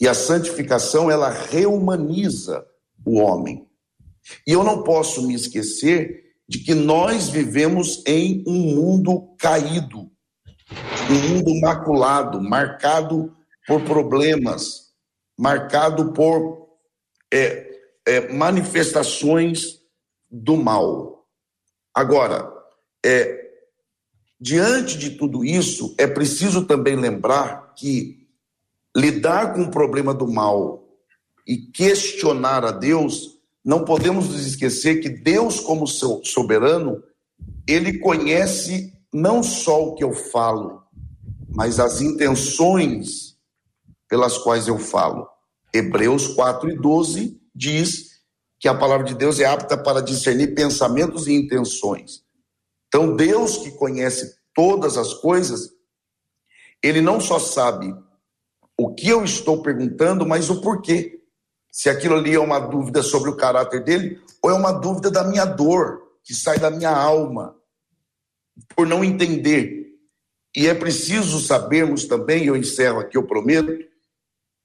[0.00, 2.66] e a santificação ela reumaniza
[3.04, 3.68] o homem.
[4.46, 10.10] E eu não posso me esquecer de que nós vivemos em um mundo caído,
[11.10, 13.34] um mundo maculado, marcado
[13.66, 14.92] por problemas,
[15.38, 16.68] marcado por
[17.32, 17.70] é,
[18.06, 19.80] é, manifestações
[20.30, 21.26] do mal.
[21.94, 22.50] Agora,
[23.04, 23.50] é,
[24.40, 28.26] diante de tudo isso, é preciso também lembrar que
[28.96, 30.82] lidar com o problema do mal
[31.46, 37.02] e questionar a Deus não podemos nos esquecer que Deus, como soberano,
[37.66, 40.82] ele conhece não só o que eu falo,
[41.48, 43.36] mas as intenções
[44.08, 45.28] pelas quais eu falo.
[45.72, 48.12] Hebreus 4 e 12 diz
[48.58, 52.22] que a palavra de Deus é apta para discernir pensamentos e intenções.
[52.88, 55.70] Então, Deus que conhece todas as coisas,
[56.82, 57.94] ele não só sabe
[58.78, 61.21] o que eu estou perguntando, mas o porquê
[61.72, 65.24] se aquilo ali é uma dúvida sobre o caráter dele ou é uma dúvida da
[65.24, 67.56] minha dor, que sai da minha alma,
[68.76, 69.86] por não entender.
[70.54, 73.72] E é preciso sabermos também, eu encerro aqui, eu prometo,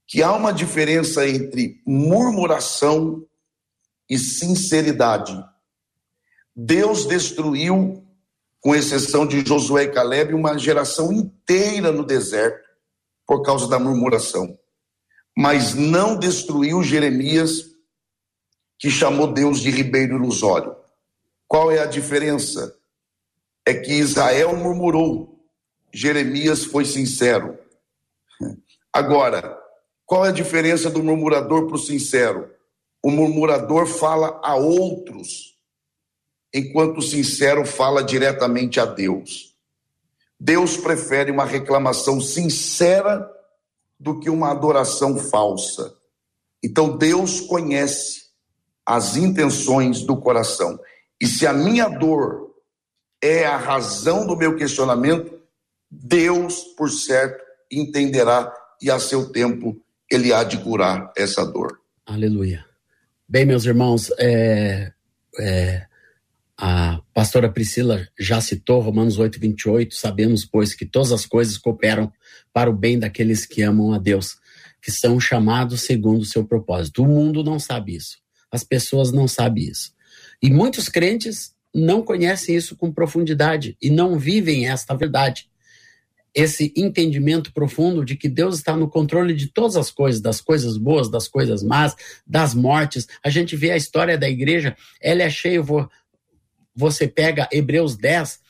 [0.06, 3.26] que há uma diferença entre murmuração
[4.08, 5.42] e sinceridade.
[6.54, 8.04] Deus destruiu,
[8.60, 12.68] com exceção de Josué e Caleb, uma geração inteira no deserto
[13.26, 14.58] por causa da murmuração
[15.40, 17.70] mas não destruiu Jeremias,
[18.76, 20.74] que chamou Deus de ribeiro ilusório.
[21.46, 22.76] Qual é a diferença?
[23.64, 25.38] É que Israel murmurou,
[25.94, 27.56] Jeremias foi sincero.
[28.92, 29.56] Agora,
[30.04, 32.50] qual é a diferença do murmurador para o sincero?
[33.00, 35.56] O murmurador fala a outros,
[36.52, 39.54] enquanto o sincero fala diretamente a Deus.
[40.40, 43.37] Deus prefere uma reclamação sincera
[43.98, 45.94] do que uma adoração falsa.
[46.62, 48.28] Então Deus conhece
[48.86, 50.78] as intenções do coração.
[51.20, 52.54] E se a minha dor
[53.22, 55.38] é a razão do meu questionamento,
[55.90, 59.76] Deus, por certo, entenderá e a seu tempo
[60.10, 61.80] ele há de curar essa dor.
[62.06, 62.64] Aleluia.
[63.28, 64.92] Bem, meus irmãos, é,
[65.38, 65.86] é,
[66.56, 69.94] a pastora Priscila já citou Romanos 8, 28.
[69.94, 72.10] Sabemos, pois, que todas as coisas cooperam
[72.58, 74.36] para o bem daqueles que amam a Deus,
[74.82, 77.04] que são chamados segundo o seu propósito.
[77.04, 78.18] O mundo não sabe isso.
[78.50, 79.92] As pessoas não sabem isso.
[80.42, 85.48] E muitos crentes não conhecem isso com profundidade e não vivem esta verdade.
[86.34, 90.76] Esse entendimento profundo de que Deus está no controle de todas as coisas, das coisas
[90.76, 91.94] boas, das coisas más,
[92.26, 93.06] das mortes.
[93.22, 95.62] A gente vê a história da igreja, ela é cheia.
[96.74, 98.40] Você pega Hebreus 10,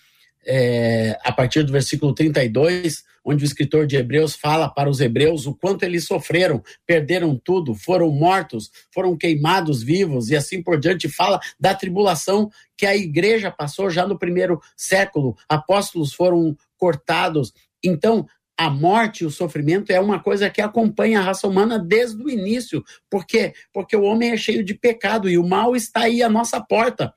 [0.51, 5.47] é, a partir do versículo 32, onde o escritor de Hebreus fala para os hebreus
[5.47, 11.07] o quanto eles sofreram, perderam tudo, foram mortos, foram queimados vivos e assim por diante.
[11.07, 15.37] Fala da tribulação que a igreja passou já no primeiro século.
[15.47, 17.53] Apóstolos foram cortados.
[17.85, 22.23] Então, a morte e o sofrimento é uma coisa que acompanha a raça humana desde
[22.23, 22.83] o início.
[23.11, 23.53] Por quê?
[23.71, 27.13] Porque o homem é cheio de pecado e o mal está aí à nossa porta.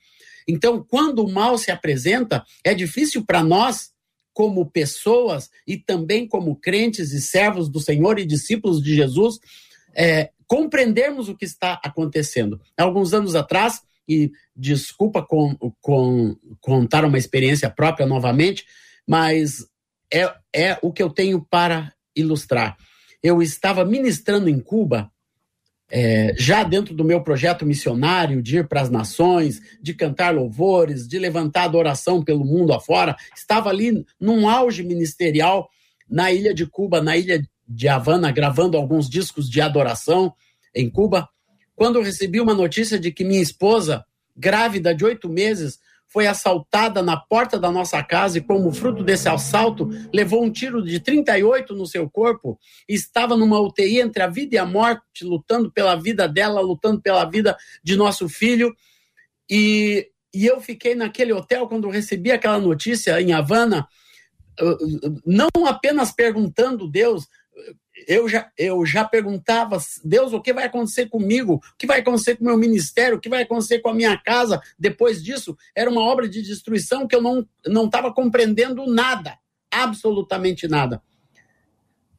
[0.51, 3.91] Então, quando o mal se apresenta, é difícil para nós,
[4.33, 9.39] como pessoas e também como crentes e servos do Senhor e discípulos de Jesus,
[9.93, 12.59] é, compreendermos o que está acontecendo.
[12.77, 18.65] Alguns anos atrás, e desculpa com, com, contar uma experiência própria novamente,
[19.07, 19.65] mas
[20.13, 22.77] é, é o que eu tenho para ilustrar.
[23.23, 25.11] Eu estava ministrando em Cuba
[25.91, 31.05] é, já dentro do meu projeto missionário de ir para as nações, de cantar louvores,
[31.05, 35.69] de levantar adoração pelo mundo afora, estava ali num auge ministerial
[36.09, 40.33] na ilha de Cuba, na ilha de Havana, gravando alguns discos de adoração
[40.73, 41.27] em Cuba,
[41.75, 45.79] quando eu recebi uma notícia de que minha esposa grávida de oito meses,
[46.11, 50.83] foi assaltada na porta da nossa casa e, como fruto desse assalto, levou um tiro
[50.83, 55.71] de 38 no seu corpo, estava numa UTI entre a vida e a morte, lutando
[55.71, 58.75] pela vida dela, lutando pela vida de nosso filho.
[59.49, 63.87] E, e eu fiquei naquele hotel quando recebi aquela notícia em Havana,
[65.25, 67.25] não apenas perguntando Deus,
[68.07, 71.55] eu já, eu já perguntava, Deus, o que vai acontecer comigo?
[71.55, 73.17] O que vai acontecer com o meu ministério?
[73.17, 74.61] O que vai acontecer com a minha casa?
[74.77, 79.37] Depois disso, era uma obra de destruição que eu não estava compreendendo nada,
[79.71, 81.01] absolutamente nada.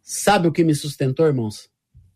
[0.03, 1.71] Sabe o que me sustentou, irmãos?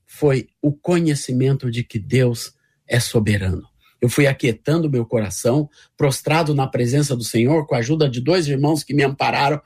[0.04, 2.54] Foi o conhecimento de que Deus
[2.86, 3.68] é soberano.
[4.00, 8.46] Eu fui aquietando meu coração, prostrado na presença do Senhor, com a ajuda de dois
[8.46, 9.60] irmãos que me ampararam,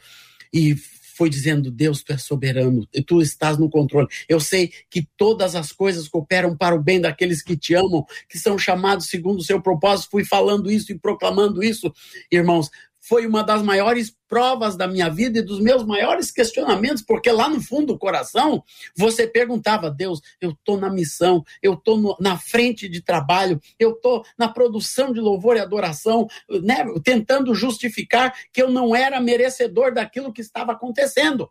[0.52, 0.76] e
[1.20, 4.08] foi dizendo: Deus, tu és soberano, tu estás no controle.
[4.26, 8.38] Eu sei que todas as coisas cooperam para o bem daqueles que te amam, que
[8.38, 10.12] são chamados segundo o seu propósito.
[10.12, 11.92] Fui falando isso e proclamando isso,
[12.32, 17.30] irmãos foi uma das maiores provas da minha vida e dos meus maiores questionamentos, porque
[17.32, 18.62] lá no fundo do coração
[18.96, 24.24] você perguntava: Deus, eu estou na missão, eu estou na frente de trabalho, eu estou
[24.38, 26.28] na produção de louvor e adoração,
[26.62, 31.50] né, tentando justificar que eu não era merecedor daquilo que estava acontecendo.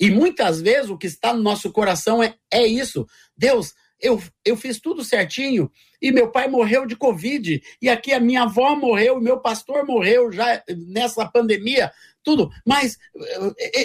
[0.00, 3.06] E muitas vezes o que está no nosso coração é, é isso.
[3.36, 3.72] Deus,
[4.02, 8.42] eu, eu fiz tudo certinho e meu pai morreu de Covid, e aqui a minha
[8.42, 11.92] avó morreu, meu pastor morreu já nessa pandemia,
[12.24, 12.98] tudo, mas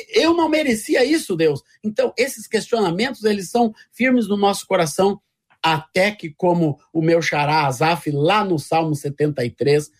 [0.09, 1.61] eu não merecia isso, Deus.
[1.83, 5.21] Então, esses questionamentos, eles são firmes no nosso coração,
[5.61, 9.91] até que, como o meu xará Azaf, lá no Salmo 73,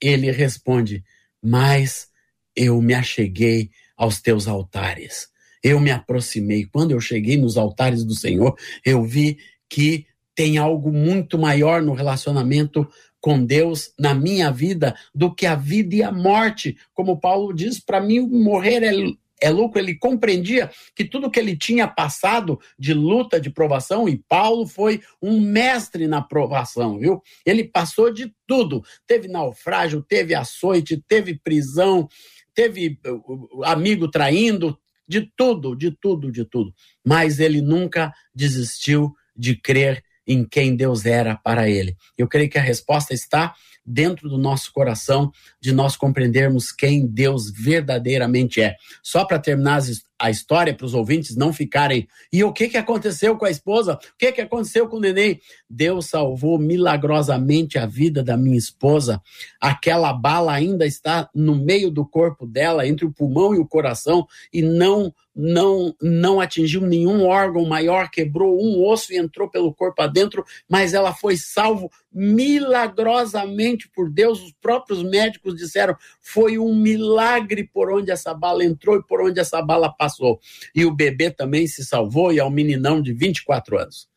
[0.00, 1.02] ele responde,
[1.42, 2.08] mas
[2.54, 5.28] eu me acheguei aos teus altares.
[5.62, 6.66] Eu me aproximei.
[6.66, 8.54] Quando eu cheguei nos altares do Senhor,
[8.84, 9.38] eu vi
[9.68, 12.88] que tem algo muito maior no relacionamento
[13.20, 16.76] com Deus na minha vida do que a vida e a morte.
[16.92, 18.92] Como Paulo diz, para mim morrer é,
[19.40, 19.50] é.
[19.76, 25.00] Ele compreendia que tudo que ele tinha passado de luta, de provação, e Paulo foi
[25.22, 27.22] um mestre na provação, viu?
[27.44, 28.82] Ele passou de tudo.
[29.06, 32.08] Teve naufrágio, teve açoite, teve prisão,
[32.54, 36.74] teve uh, uh, amigo traindo, de tudo, de tudo, de tudo.
[37.04, 41.96] Mas ele nunca desistiu de crer em quem Deus era para ele.
[42.16, 43.54] Eu creio que a resposta está
[43.84, 45.30] dentro do nosso coração,
[45.60, 48.76] de nós compreendermos quem Deus verdadeiramente é.
[49.02, 49.82] Só para terminar
[50.18, 52.08] a história, para os ouvintes não ficarem.
[52.32, 53.94] E o que, que aconteceu com a esposa?
[53.94, 55.40] O que, que aconteceu com o neném?
[55.68, 59.20] Deus salvou milagrosamente a vida da minha esposa.
[59.60, 64.26] Aquela bala ainda está no meio do corpo dela, entre o pulmão e o coração,
[64.52, 70.00] e não não não atingiu nenhum órgão maior, quebrou um osso e entrou pelo corpo
[70.00, 74.40] adentro, mas ela foi salvo milagrosamente por Deus.
[74.40, 79.40] Os próprios médicos disseram: foi um milagre por onde essa bala entrou e por onde
[79.40, 80.38] essa bala passou.
[80.74, 84.08] E o bebê também se salvou e é um meninão de 24 anos.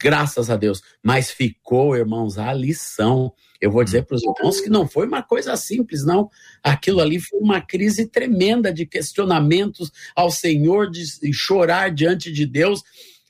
[0.00, 0.80] Graças a Deus.
[1.02, 3.32] Mas ficou, irmãos, a lição.
[3.60, 6.30] Eu vou dizer para os irmãos que não foi uma coisa simples, não.
[6.62, 12.82] Aquilo ali foi uma crise tremenda de questionamentos ao Senhor, de chorar diante de Deus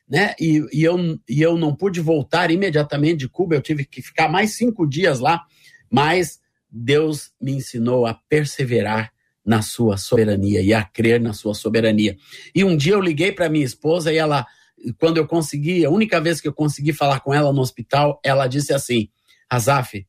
[0.09, 0.35] né?
[0.41, 0.97] E, e, eu,
[1.29, 5.21] e eu não pude voltar imediatamente de Cuba, eu tive que ficar mais cinco dias
[5.21, 5.43] lá,
[5.91, 6.41] mas
[6.71, 9.13] Deus me ensinou a perseverar
[9.45, 12.17] na sua soberania e a crer na sua soberania.
[12.55, 14.47] E um dia eu liguei para minha esposa e ela,
[14.99, 18.47] quando eu consegui, a única vez que eu consegui falar com ela no hospital, ela
[18.47, 19.09] disse assim:
[19.49, 20.07] Azaf,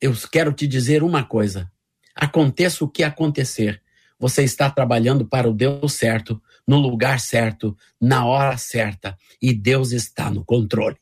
[0.00, 1.70] eu quero te dizer uma coisa.
[2.14, 3.82] Aconteça o que acontecer,
[4.18, 9.92] você está trabalhando para o Deus certo, no lugar certo, na hora certa, e Deus
[9.92, 10.96] está no controle.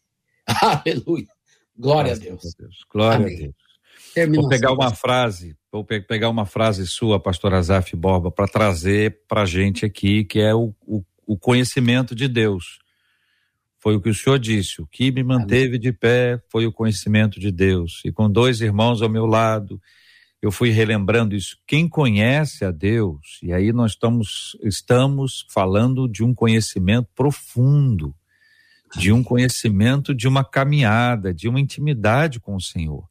[0.46, 1.28] Aleluia.
[1.76, 2.44] Glória a Deus.
[2.44, 2.76] a Deus.
[2.90, 3.34] Glória Amém.
[3.34, 3.62] a Deus.
[4.34, 4.76] Vou pegar assim.
[4.76, 9.86] uma frase, vou pegar uma frase sua, pastor Azaf Borba, para trazer para a gente
[9.86, 12.78] aqui, que é o, o, o, conhecimento de Deus.
[13.80, 15.80] Foi o que o senhor disse, o que me manteve Amém.
[15.80, 18.02] de pé foi o conhecimento de Deus.
[18.04, 19.80] E com dois irmãos ao meu lado,
[20.42, 21.56] eu fui relembrando isso.
[21.64, 28.12] Quem conhece a Deus, e aí nós estamos, estamos falando de um conhecimento profundo,
[28.96, 33.08] de um conhecimento de uma caminhada, de uma intimidade com o Senhor.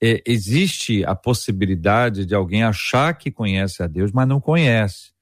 [0.00, 5.12] É, existe a possibilidade de alguém achar que conhece a Deus, mas não conhece.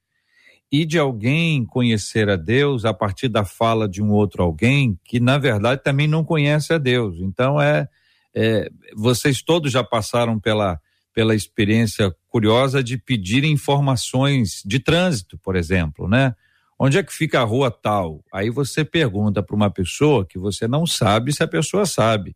[0.71, 5.19] E de alguém conhecer a Deus a partir da fala de um outro alguém que,
[5.19, 7.17] na verdade, também não conhece a Deus.
[7.21, 7.89] Então, é,
[8.35, 10.79] é vocês todos já passaram pela
[11.13, 16.35] pela experiência curiosa de pedir informações de trânsito, por exemplo, né?
[16.79, 18.25] Onde é que fica a rua tal?
[18.33, 22.35] Aí você pergunta para uma pessoa que você não sabe se a pessoa sabe.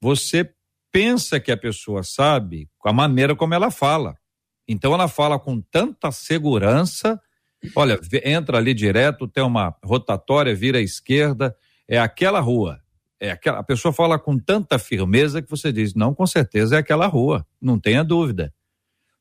[0.00, 0.48] Você
[0.92, 4.16] pensa que a pessoa sabe com a maneira como ela fala.
[4.68, 7.20] Então ela fala com tanta segurança.
[7.74, 11.56] Olha, entra ali direto, tem uma rotatória, vira à esquerda,
[11.88, 12.81] é aquela rua.
[13.22, 16.80] É aquela, a pessoa fala com tanta firmeza que você diz, não, com certeza é
[16.80, 18.52] aquela rua, não tenha dúvida.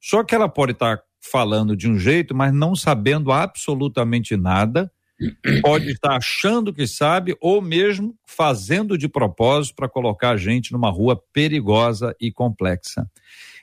[0.01, 4.91] Só que ela pode estar tá falando de um jeito, mas não sabendo absolutamente nada,
[5.61, 10.89] pode estar achando que sabe ou mesmo fazendo de propósito para colocar a gente numa
[10.89, 13.07] rua perigosa e complexa.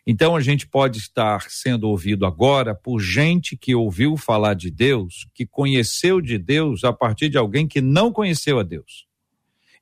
[0.07, 5.26] Então a gente pode estar sendo ouvido agora por gente que ouviu falar de Deus,
[5.34, 9.08] que conheceu de Deus a partir de alguém que não conheceu a Deus.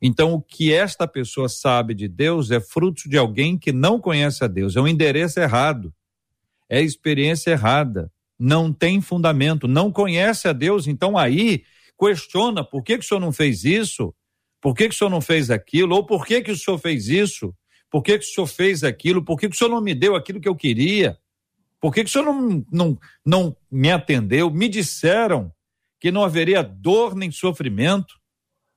[0.00, 4.44] Então o que esta pessoa sabe de Deus é fruto de alguém que não conhece
[4.44, 5.92] a Deus, é um endereço errado.
[6.68, 11.62] É experiência errada, não tem fundamento, não conhece a Deus, então aí
[11.98, 14.14] questiona por que, que o senhor não fez isso,
[14.60, 17.08] por que, que o senhor não fez aquilo, ou por que, que o senhor fez
[17.08, 17.54] isso,
[17.90, 20.16] por que, que o senhor fez aquilo, por que, que o senhor não me deu
[20.16, 21.16] aquilo que eu queria,
[21.80, 25.52] por que, que o senhor não, não, não me atendeu, me disseram
[26.00, 28.14] que não haveria dor nem sofrimento,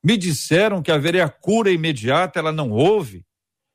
[0.04, 3.26] me disseram que haveria cura imediata, ela não houve,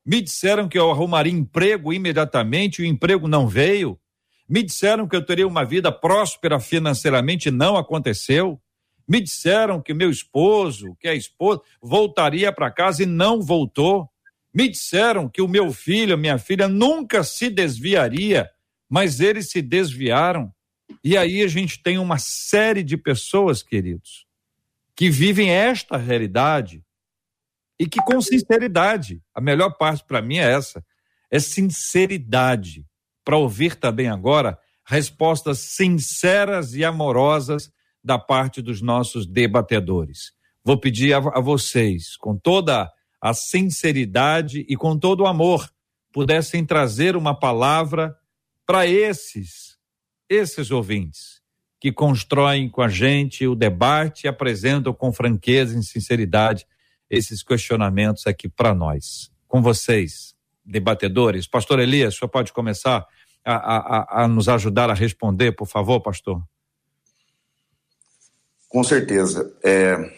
[0.04, 3.98] me disseram que eu arrumaria emprego imediatamente, o emprego não veio,
[4.48, 8.60] me disseram que eu teria uma vida próspera financeiramente, não aconteceu.
[9.08, 14.08] Me disseram que meu esposo, que a esposa, voltaria para casa e não voltou.
[14.52, 18.48] Me disseram que o meu filho, minha filha, nunca se desviaria,
[18.88, 20.52] mas eles se desviaram.
[21.02, 24.26] E aí a gente tem uma série de pessoas, queridos,
[24.96, 26.84] que vivem esta realidade
[27.78, 30.84] e que com sinceridade, a melhor parte para mim é essa,
[31.30, 32.86] é sinceridade
[33.24, 37.72] para ouvir também agora respostas sinceras e amorosas
[38.02, 40.32] da parte dos nossos debatedores.
[40.62, 42.90] Vou pedir a, a vocês, com toda
[43.20, 45.68] a sinceridade e com todo o amor,
[46.12, 48.16] pudessem trazer uma palavra
[48.66, 49.76] para esses,
[50.28, 51.43] esses ouvintes
[51.84, 56.66] que constroem com a gente o debate e apresentam com franqueza e sinceridade
[57.10, 59.30] esses questionamentos aqui para nós.
[59.46, 61.46] Com vocês, debatedores.
[61.46, 63.06] Pastor Elias, senhor pode começar
[63.44, 66.42] a, a, a nos ajudar a responder, por favor, pastor?
[68.66, 69.54] Com certeza.
[69.62, 70.10] É...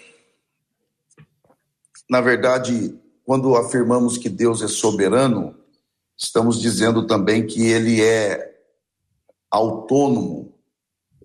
[2.09, 5.59] Na verdade, quando afirmamos que Deus é soberano,
[6.17, 8.55] estamos dizendo também que ele é
[9.51, 10.56] autônomo,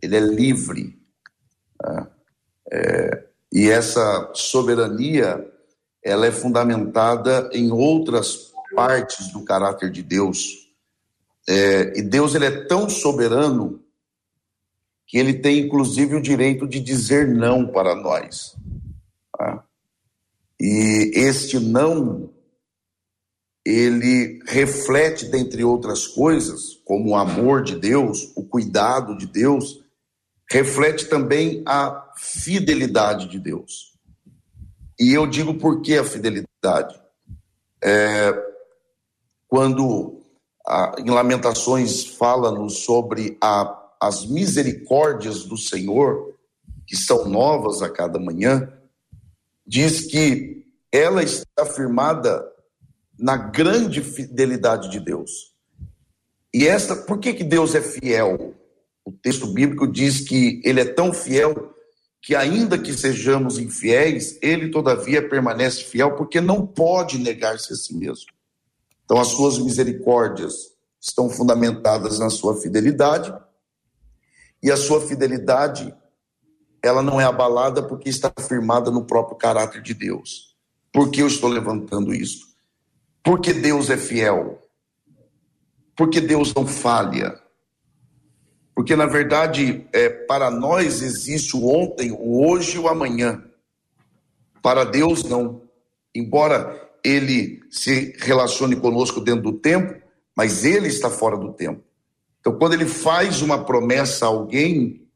[0.01, 0.99] ele é livre.
[1.83, 2.07] Né?
[2.71, 3.27] É...
[3.53, 5.45] E essa soberania,
[6.01, 10.71] ela é fundamentada em outras partes do caráter de Deus.
[11.49, 13.83] É, e Deus ele é tão soberano
[15.05, 18.55] que ele tem inclusive o direito de dizer não para nós.
[19.37, 19.65] Tá?
[20.59, 22.29] E este não
[23.65, 29.80] ele reflete, dentre outras coisas, como o amor de Deus, o cuidado de Deus,
[30.51, 33.93] reflete também a fidelidade de Deus.
[34.99, 37.01] E eu digo por que a fidelidade.
[37.81, 38.33] É,
[39.47, 40.21] quando
[40.67, 46.35] ah, em Lamentações fala-nos sobre a, as misericórdias do Senhor,
[46.85, 48.71] que são novas a cada manhã,
[49.65, 52.45] diz que ela está firmada
[53.17, 55.55] na grande fidelidade de Deus.
[56.53, 58.53] E esta, por que, que Deus é fiel?
[59.11, 61.73] O texto bíblico diz que ele é tão fiel
[62.21, 67.95] que, ainda que sejamos infiéis, ele todavia permanece fiel, porque não pode negar-se a si
[67.95, 68.27] mesmo.
[69.03, 70.53] Então, as suas misericórdias
[70.99, 73.33] estão fundamentadas na sua fidelidade,
[74.63, 75.93] e a sua fidelidade,
[76.83, 80.55] ela não é abalada porque está firmada no próprio caráter de Deus.
[80.93, 82.55] Por que eu estou levantando isso?
[83.23, 84.61] Porque Deus é fiel.
[85.95, 87.40] Porque Deus não falha.
[88.73, 93.43] Porque, na verdade, é, para nós existe o ontem, o hoje e o amanhã.
[94.61, 95.61] Para Deus, não.
[96.15, 99.95] Embora ele se relacione conosco dentro do tempo,
[100.35, 101.83] mas ele está fora do tempo.
[102.39, 105.07] Então, quando ele faz uma promessa a alguém,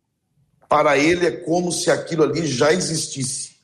[0.69, 3.55] para ele é como se aquilo ali já existisse.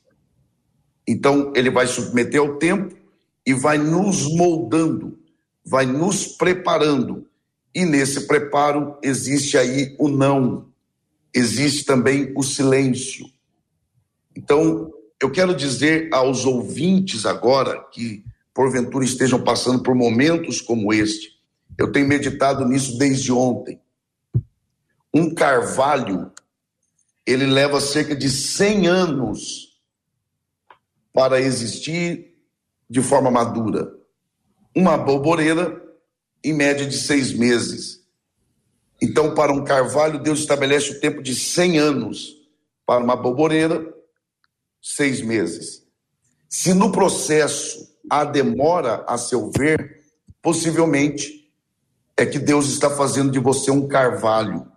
[1.07, 2.95] Então, ele vai submeter ao tempo
[3.45, 5.19] e vai nos moldando,
[5.65, 7.27] vai nos preparando.
[7.73, 10.69] E nesse preparo existe aí o não,
[11.33, 13.25] existe também o silêncio.
[14.35, 14.91] Então,
[15.21, 21.39] eu quero dizer aos ouvintes agora que porventura estejam passando por momentos como este.
[21.77, 23.79] Eu tenho meditado nisso desde ontem.
[25.13, 26.31] Um carvalho,
[27.25, 29.71] ele leva cerca de 100 anos
[31.13, 32.35] para existir
[32.89, 33.93] de forma madura.
[34.75, 35.80] Uma boboreira,
[36.43, 38.01] em média de seis meses.
[39.01, 42.37] Então, para um carvalho, Deus estabelece o tempo de 100 anos.
[42.85, 43.91] Para uma boboreira,
[44.81, 45.83] seis meses.
[46.49, 50.01] Se no processo há demora a seu ver,
[50.41, 51.49] possivelmente
[52.17, 54.67] é que Deus está fazendo de você um carvalho,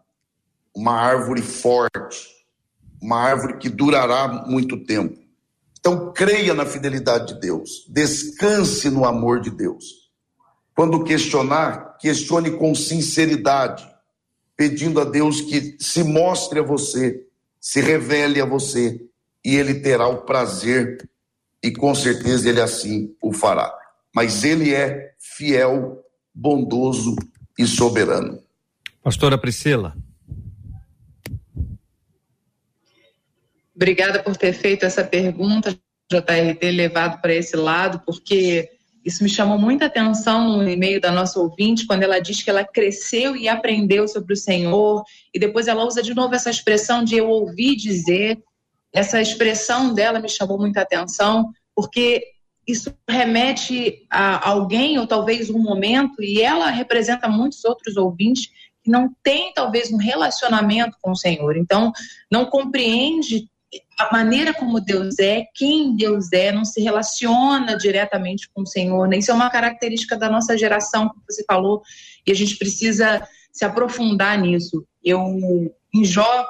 [0.74, 2.28] uma árvore forte,
[3.02, 5.18] uma árvore que durará muito tempo.
[5.78, 10.03] Então, creia na fidelidade de Deus, descanse no amor de Deus.
[10.74, 13.88] Quando questionar, questione com sinceridade,
[14.56, 17.24] pedindo a Deus que se mostre a você,
[17.60, 19.00] se revele a você,
[19.44, 21.08] e ele terá o prazer,
[21.62, 23.72] e com certeza ele assim o fará.
[24.14, 26.04] Mas ele é fiel,
[26.34, 27.14] bondoso
[27.58, 28.42] e soberano.
[29.02, 29.96] Pastora Priscila.
[33.74, 35.76] Obrigada por ter feito essa pergunta,
[36.10, 38.73] JR, ter levado para esse lado, porque
[39.04, 42.64] isso me chamou muita atenção no e-mail da nossa ouvinte, quando ela diz que ela
[42.64, 45.02] cresceu e aprendeu sobre o Senhor,
[45.32, 48.42] e depois ela usa de novo essa expressão de eu ouvi dizer.
[48.92, 52.24] Essa expressão dela me chamou muita atenção, porque
[52.66, 58.48] isso remete a alguém, ou talvez um momento, e ela representa muitos outros ouvintes
[58.82, 61.56] que não têm, talvez, um relacionamento com o Senhor.
[61.56, 61.92] Então,
[62.30, 63.48] não compreende
[63.98, 69.06] a maneira como Deus é, quem Deus é, não se relaciona diretamente com o Senhor.
[69.08, 69.18] Né?
[69.18, 71.82] Isso é uma característica da nossa geração, como você falou,
[72.26, 74.84] e a gente precisa se aprofundar nisso.
[75.02, 75.20] Eu,
[75.94, 76.46] em Jó,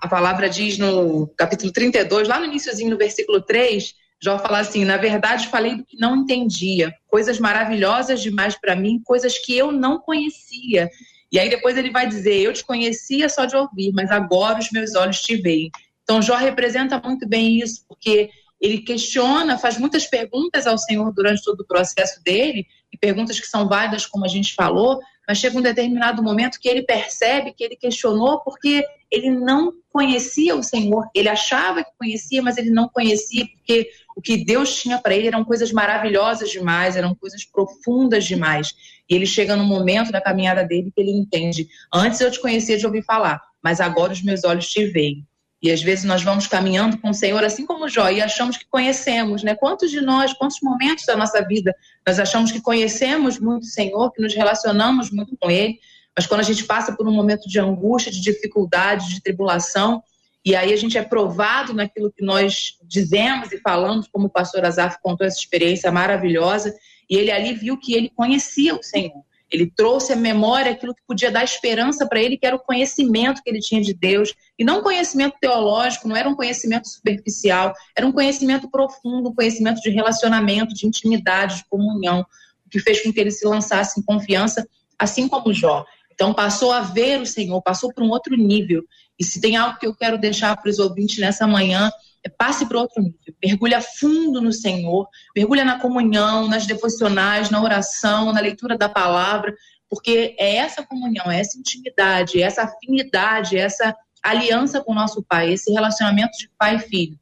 [0.00, 4.84] a palavra diz no capítulo 32, lá no iníciozinho, no versículo 3, Jó fala assim:
[4.84, 9.70] na verdade, falei do que não entendia, coisas maravilhosas demais para mim, coisas que eu
[9.70, 10.88] não conhecia.
[11.30, 14.70] E aí depois ele vai dizer: eu te conhecia só de ouvir, mas agora os
[14.70, 15.70] meus olhos te veem.
[16.08, 21.44] Então, Jó representa muito bem isso, porque ele questiona, faz muitas perguntas ao Senhor durante
[21.44, 24.98] todo o processo dele, e perguntas que são válidas, como a gente falou,
[25.28, 30.56] mas chega um determinado momento que ele percebe que ele questionou porque ele não conhecia
[30.56, 31.06] o Senhor.
[31.14, 35.26] Ele achava que conhecia, mas ele não conhecia, porque o que Deus tinha para ele
[35.26, 38.72] eram coisas maravilhosas demais, eram coisas profundas demais.
[39.10, 42.78] E ele chega no momento da caminhada dele que ele entende: antes eu te conhecia
[42.78, 45.26] de ouvir falar, mas agora os meus olhos te veem.
[45.60, 48.64] E às vezes nós vamos caminhando com o Senhor, assim como Jó, e achamos que
[48.66, 49.56] conhecemos, né?
[49.56, 51.74] Quantos de nós, quantos momentos da nossa vida
[52.06, 55.78] nós achamos que conhecemos muito o Senhor, que nos relacionamos muito com Ele,
[56.16, 60.02] mas quando a gente passa por um momento de angústia, de dificuldade, de tribulação,
[60.44, 64.64] e aí a gente é provado naquilo que nós dizemos e falamos, como o pastor
[64.64, 66.74] Azaf contou essa experiência maravilhosa,
[67.10, 69.22] e ele ali viu que ele conhecia o Senhor.
[69.50, 73.42] Ele trouxe à memória aquilo que podia dar esperança para ele, que era o conhecimento
[73.42, 74.34] que ele tinha de Deus.
[74.58, 79.34] E não um conhecimento teológico, não era um conhecimento superficial, era um conhecimento profundo, um
[79.34, 82.26] conhecimento de relacionamento, de intimidade, de comunhão,
[82.66, 84.68] o que fez com que ele se lançasse em confiança,
[84.98, 85.84] assim como Jó.
[86.12, 88.82] Então passou a ver o Senhor, passou para um outro nível.
[89.18, 91.90] E se tem algo que eu quero deixar para os ouvintes nessa manhã,
[92.36, 93.34] passe para outro nível.
[93.42, 99.54] Mergulha fundo no Senhor, mergulha na comunhão, nas devocionais, na oração, na leitura da palavra,
[99.88, 104.94] porque é essa comunhão, é essa intimidade, é essa afinidade, é essa aliança com o
[104.94, 107.18] nosso Pai, esse relacionamento de pai e filho,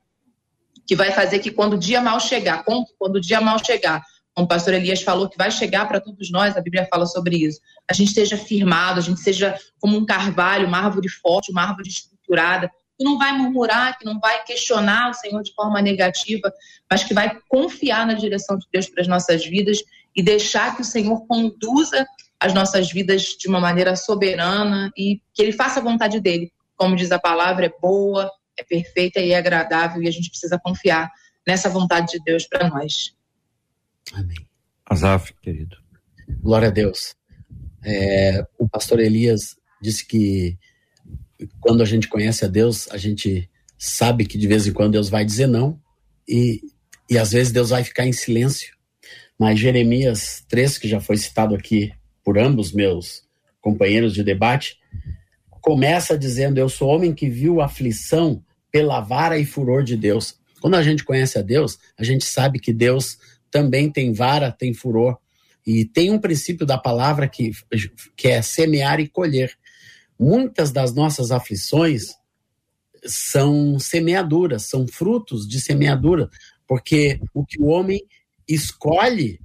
[0.87, 4.03] que vai fazer que quando o dia mal chegar, quando o dia mal chegar,
[4.35, 7.37] como o pastor Elias falou, que vai chegar para todos nós, a Bíblia fala sobre
[7.37, 11.63] isso, a gente esteja firmado, a gente seja como um carvalho, uma árvore forte, uma
[11.63, 16.53] árvore estruturada, que não vai murmurar, que não vai questionar o Senhor de forma negativa,
[16.91, 19.79] mas que vai confiar na direção de Deus para as nossas vidas
[20.15, 22.07] e deixar que o Senhor conduza
[22.41, 26.53] as nossas vidas de uma maneira soberana e que Ele faça a vontade dele.
[26.77, 30.59] Como diz a palavra, é boa, é perfeita e é agradável e a gente precisa
[30.59, 31.11] confiar
[31.47, 33.15] nessa vontade de Deus para nós.
[34.13, 34.47] Amém.
[34.89, 35.77] Azaf, querido.
[36.41, 37.15] Glória a Deus.
[37.85, 40.59] É, o pastor Elias disse que
[41.61, 45.09] quando a gente conhece a Deus, a gente sabe que de vez em quando Deus
[45.09, 45.79] vai dizer não
[46.29, 46.61] e,
[47.11, 48.75] e às vezes Deus vai ficar em silêncio.
[49.39, 51.93] Mas Jeremias 3, que já foi citado aqui
[52.25, 53.23] por ambos meus
[53.61, 54.79] companheiros de debate,
[55.61, 60.39] começa dizendo: Eu sou homem que viu aflição pela vara e furor de Deus.
[60.61, 63.19] Quando a gente conhece a Deus, a gente sabe que Deus
[63.51, 65.19] também tem vara, tem furor.
[65.67, 67.51] E tem um princípio da palavra que,
[68.17, 69.53] que é semear e colher.
[70.19, 72.15] Muitas das nossas aflições
[73.05, 76.29] são semeaduras, são frutos de semeadura,
[76.67, 78.01] porque o que o homem
[78.49, 79.41] escolhe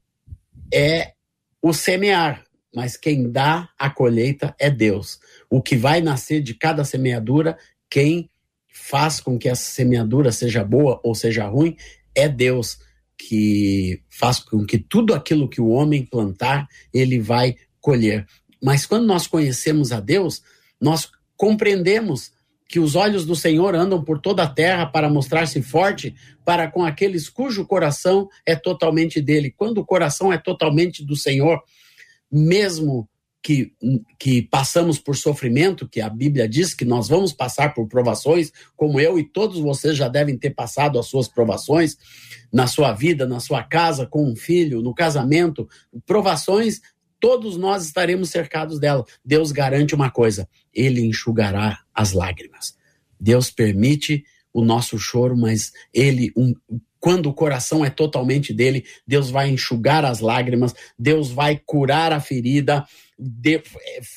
[0.74, 1.14] é
[1.62, 2.44] o semear,
[2.74, 5.20] mas quem dá a colheita é Deus.
[5.50, 7.58] O que vai nascer de cada semeadura,
[7.90, 8.30] quem
[8.72, 11.76] faz com que essa semeadura seja boa ou seja ruim,
[12.16, 12.80] é Deus.
[13.24, 18.26] que faz com que tudo aquilo que o homem plantar, ele vai colher.
[18.64, 20.42] Mas quando nós conhecemos a Deus,
[20.82, 22.32] nós compreendemos
[22.68, 26.16] que os olhos do Senhor andam por toda a terra para mostrar-se forte
[26.46, 29.54] para com aqueles cujo coração é totalmente dele.
[29.56, 31.62] Quando o coração é totalmente do Senhor,
[32.32, 33.10] mesmo
[33.44, 33.74] que,
[34.20, 39.00] que passamos por sofrimento, que a Bíblia diz que nós vamos passar por provações, como
[39.00, 41.98] eu e todos vocês já devem ter passado as suas provações
[42.54, 45.68] na sua vida, na sua casa, com um filho, no casamento,
[46.06, 46.82] provações
[47.22, 49.06] todos nós estaremos cercados dela.
[49.24, 52.76] Deus garante uma coisa: Ele enxugará as lágrimas.
[53.18, 56.54] Deus permite o nosso choro, mas Ele, um,
[57.00, 62.20] quando o coração é totalmente dele, Deus vai enxugar as lágrimas, Deus vai curar a
[62.20, 62.86] ferida.
[63.18, 63.62] De,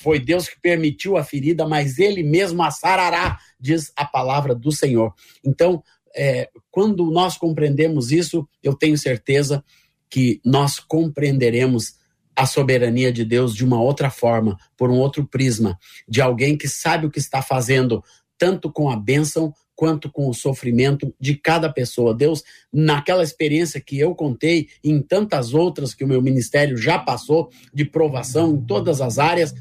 [0.00, 4.72] foi Deus que permitiu a ferida, mas Ele mesmo a sarará, diz a palavra do
[4.72, 5.12] Senhor.
[5.44, 5.82] Então,
[6.16, 9.62] é, quando nós compreendemos isso, eu tenho certeza
[10.08, 11.96] que nós compreenderemos
[12.36, 15.78] a soberania de Deus de uma outra forma, por um outro prisma,
[16.08, 18.02] de alguém que sabe o que está fazendo,
[18.38, 22.14] tanto com a bênção quanto com o sofrimento de cada pessoa.
[22.14, 27.50] Deus, naquela experiência que eu contei, em tantas outras que o meu ministério já passou,
[27.72, 29.54] de provação em todas as áreas,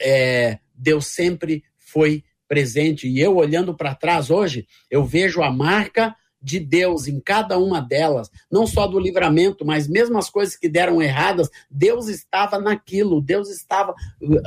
[0.00, 3.08] é, Deus sempre foi presente.
[3.08, 6.14] E eu, olhando para trás hoje, eu vejo a marca
[6.46, 10.68] de Deus em cada uma delas, não só do livramento, mas mesmo as coisas que
[10.68, 13.92] deram erradas, Deus estava naquilo, Deus estava.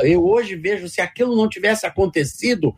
[0.02, 2.74] Eu hoje vejo, se aquilo não tivesse acontecido,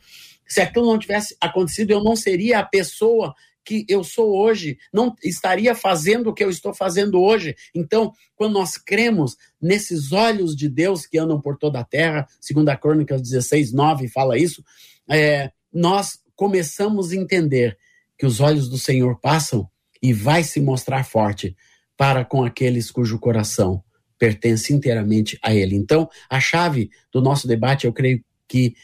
[0.47, 5.15] se aquilo não tivesse acontecido, eu não seria a pessoa que eu sou hoje, não
[5.23, 7.55] estaria fazendo o que eu estou fazendo hoje.
[7.75, 12.69] Então, quando nós cremos nesses olhos de Deus que andam por toda a terra, segundo
[12.69, 14.63] a Crônicas 16, 9 fala isso,
[15.07, 17.77] é, nós começamos a entender
[18.21, 19.67] que os olhos do Senhor passam
[19.99, 21.57] e vai se mostrar forte
[21.97, 23.83] para com aqueles cujo coração
[24.19, 25.75] pertence inteiramente a Ele.
[25.75, 28.75] Então, a chave do nosso debate, eu creio que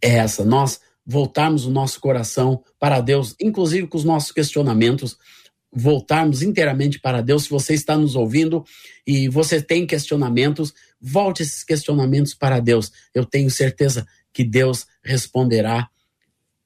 [0.00, 5.18] é essa: nós voltarmos o nosso coração para Deus, inclusive com os nossos questionamentos,
[5.70, 7.42] voltarmos inteiramente para Deus.
[7.42, 8.64] Se você está nos ouvindo
[9.06, 12.90] e você tem questionamentos, volte esses questionamentos para Deus.
[13.14, 15.90] Eu tenho certeza que Deus responderá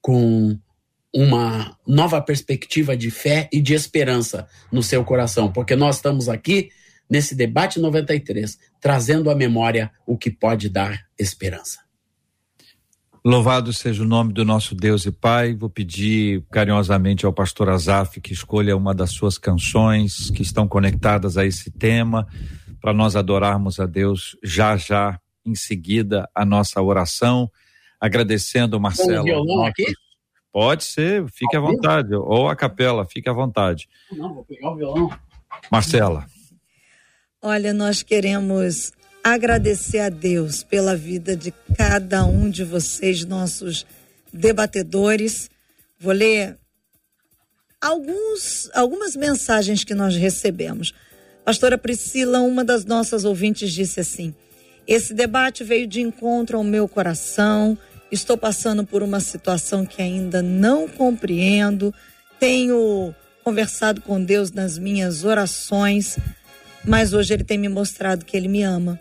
[0.00, 0.56] com
[1.14, 6.70] uma nova perspectiva de fé e de esperança no seu coração, porque nós estamos aqui
[7.08, 11.80] nesse debate 93, trazendo à memória o que pode dar esperança.
[13.22, 15.54] Louvado seja o nome do nosso Deus e Pai.
[15.54, 21.36] Vou pedir carinhosamente ao pastor Azaf que escolha uma das suas canções que estão conectadas
[21.36, 22.26] a esse tema,
[22.80, 27.50] para nós adorarmos a Deus já já em seguida a nossa oração,
[28.00, 29.20] agradecendo Marcelo.
[29.20, 29.84] Um violão aqui?
[30.52, 32.14] Pode ser, fique à vontade.
[32.14, 33.88] Ou a capela, fique à vontade.
[34.12, 35.10] Não, vou pegar o violão.
[35.70, 36.26] Marcela.
[37.42, 38.92] Olha, nós queremos
[39.22, 43.86] agradecer a Deus pela vida de cada um de vocês, nossos
[44.32, 45.50] debatedores.
[45.98, 46.58] Vou ler
[47.80, 50.92] alguns, algumas mensagens que nós recebemos.
[51.44, 54.34] Pastora Priscila, uma das nossas ouvintes, disse assim:
[54.86, 57.78] Esse debate veio de encontro ao meu coração
[58.10, 61.94] estou passando por uma situação que ainda não compreendo,
[62.38, 66.18] tenho conversado com Deus nas minhas orações,
[66.84, 69.00] mas hoje Ele tem me mostrado que Ele me ama,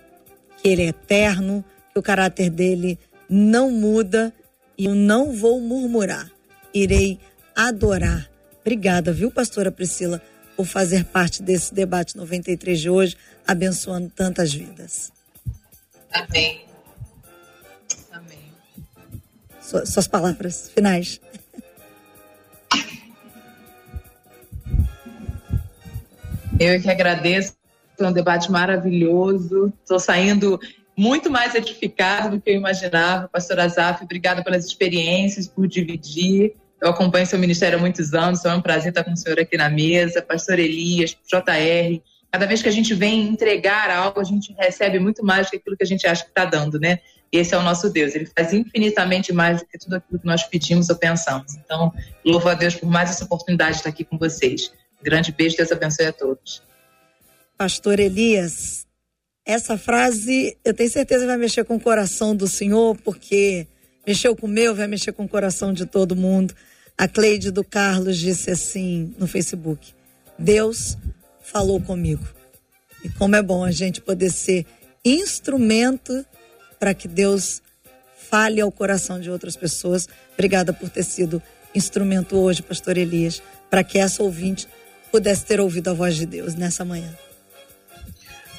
[0.57, 2.99] que Ele é eterno, que o caráter dele
[3.29, 4.33] não muda
[4.77, 6.29] e eu não vou murmurar,
[6.73, 7.19] irei
[7.55, 8.29] adorar.
[8.61, 10.21] Obrigada, viu, pastora Priscila,
[10.55, 15.11] por fazer parte desse debate 93 de hoje, abençoando tantas vidas.
[16.11, 16.68] Amém.
[19.85, 21.19] Suas palavras finais.
[26.59, 27.53] Eu que agradeço,
[27.97, 29.71] foi um debate maravilhoso.
[29.81, 30.59] Estou saindo
[30.95, 33.29] muito mais edificado do que eu imaginava.
[33.29, 36.53] Pastor Azaf, obrigada pelas experiências, por dividir.
[36.81, 39.55] Eu acompanho seu ministério há muitos anos, é um prazer estar com o senhor aqui
[39.55, 40.21] na mesa.
[40.21, 42.01] Pastor Elias, JR.
[42.31, 45.57] Cada vez que a gente vem entregar algo, a gente recebe muito mais do que
[45.57, 46.99] aquilo que a gente acha que está dando, né?
[47.31, 48.15] Esse é o nosso Deus.
[48.15, 51.55] Ele faz infinitamente mais do que tudo aquilo que nós pedimos ou pensamos.
[51.55, 51.93] Então,
[52.25, 54.71] louvo a Deus por mais essa oportunidade de estar aqui com vocês.
[55.01, 56.61] Grande beijo, Deus abençoe a todos.
[57.57, 58.87] Pastor Elias,
[59.45, 63.67] essa frase eu tenho certeza vai mexer com o coração do Senhor, porque
[64.05, 66.53] mexeu com o meu, vai mexer com o coração de todo mundo.
[66.97, 69.93] A Cleide do Carlos disse assim no Facebook:
[70.37, 70.97] Deus
[71.41, 72.27] falou comigo.
[73.03, 74.65] E como é bom a gente poder ser
[75.03, 76.25] instrumento
[76.79, 77.61] para que Deus
[78.29, 80.07] fale ao coração de outras pessoas.
[80.33, 81.41] Obrigada por ter sido
[81.75, 84.67] instrumento hoje, pastor Elias, para que essa ouvinte
[85.11, 87.13] pudesse ter ouvido a voz de Deus nessa manhã.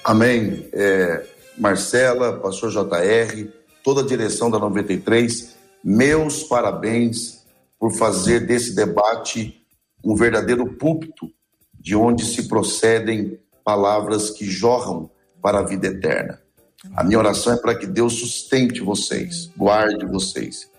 [0.04, 0.68] Amém.
[0.72, 1.24] É,
[1.56, 3.48] Marcela, pastor JR,
[3.82, 7.44] toda a direção da 93, meus parabéns
[7.78, 9.64] por fazer desse debate
[10.04, 11.30] um verdadeiro púlpito
[11.78, 15.10] de onde se procedem palavras que jorram
[15.40, 16.40] para a vida eterna.
[16.94, 20.70] A minha oração é para que Deus sustente vocês, guarde vocês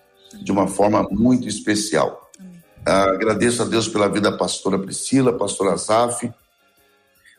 [0.42, 2.32] de uma forma muito especial.
[2.86, 6.32] Agradeço a Deus pela vida da pastora Priscila, pastora Azaf,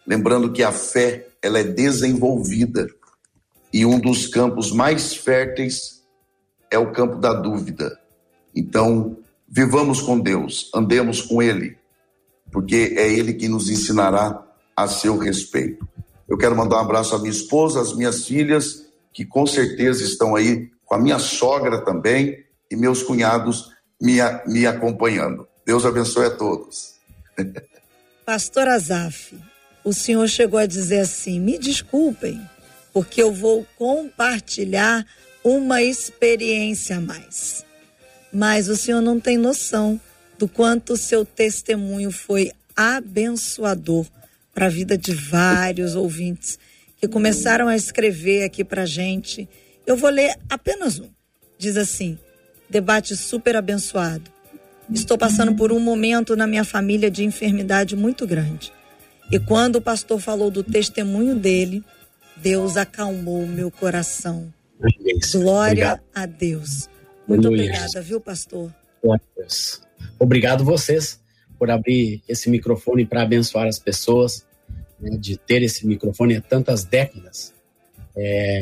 [0.06, 2.88] lembrando que a fé ela é desenvolvida
[3.72, 6.02] e um dos campos mais férteis
[6.70, 7.98] é o campo da dúvida.
[8.54, 9.16] Então,
[9.48, 11.76] vivamos com Deus, andemos com Ele,
[12.52, 14.46] porque é Ele que nos ensinará
[14.76, 15.88] a seu respeito.
[16.32, 20.34] Eu quero mandar um abraço à minha esposa, às minhas filhas, que com certeza estão
[20.34, 23.70] aí, com a minha sogra também e meus cunhados
[24.00, 24.16] me,
[24.46, 25.46] me acompanhando.
[25.66, 26.94] Deus abençoe a todos.
[28.24, 29.38] Pastor Azaf,
[29.84, 32.40] o senhor chegou a dizer assim: me desculpem,
[32.94, 35.04] porque eu vou compartilhar
[35.44, 37.62] uma experiência a mais.
[38.32, 40.00] Mas o senhor não tem noção
[40.38, 44.06] do quanto o seu testemunho foi abençoador
[44.54, 46.58] para a vida de vários ouvintes
[47.00, 49.48] que começaram a escrever aqui para gente.
[49.86, 51.08] Eu vou ler apenas um.
[51.58, 52.18] Diz assim:
[52.68, 54.30] debate super abençoado.
[54.92, 58.72] Estou passando por um momento na minha família de enfermidade muito grande.
[59.30, 61.82] E quando o pastor falou do testemunho dele,
[62.36, 64.52] Deus acalmou meu coração.
[65.32, 66.00] Glória Obrigado.
[66.14, 66.88] a Deus.
[67.26, 67.70] Muito Aleluia.
[67.70, 68.74] obrigada, viu, pastor?
[70.18, 71.21] Obrigado vocês
[71.62, 74.44] por abrir esse microfone para abençoar as pessoas,
[74.98, 77.54] né, de ter esse microfone há tantas décadas
[78.16, 78.60] é,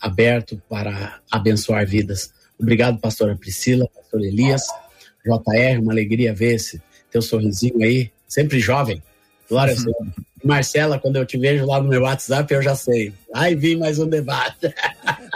[0.00, 2.32] aberto para abençoar vidas.
[2.58, 4.62] Obrigado, pastora Priscila, pastor Elias,
[5.24, 9.00] JR, uma alegria ver esse teu sorrisinho aí, sempre jovem.
[9.48, 9.80] Glória uhum.
[9.80, 10.06] Senhor.
[10.42, 13.12] Marcela, quando eu te vejo lá no meu WhatsApp, eu já sei.
[13.32, 14.74] Ai, vim mais um debate.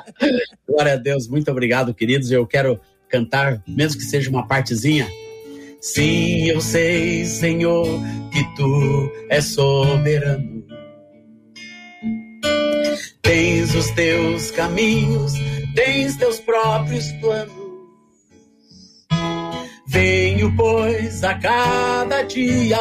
[0.66, 2.32] Glória a Deus, muito obrigado, queridos.
[2.32, 5.08] Eu quero cantar, mesmo que seja uma partezinha.
[5.84, 7.86] Sim, eu sei, Senhor,
[8.32, 10.64] que tu és soberano.
[13.20, 15.34] Tens os teus caminhos,
[15.74, 17.52] tens teus próprios planos.
[19.86, 22.78] Venho, pois, a cada dia,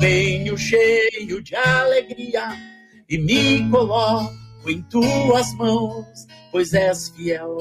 [0.00, 2.48] venho cheio de alegria
[3.08, 4.34] e me coloco
[4.66, 7.56] em tuas mãos, pois és fiel.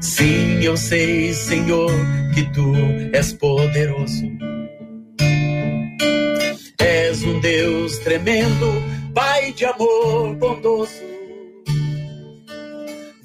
[0.00, 1.90] Sim, eu sei, Senhor,
[2.34, 2.72] que tu
[3.12, 4.24] és poderoso.
[6.78, 8.66] És um Deus tremendo,
[9.14, 11.18] Pai de amor bondoso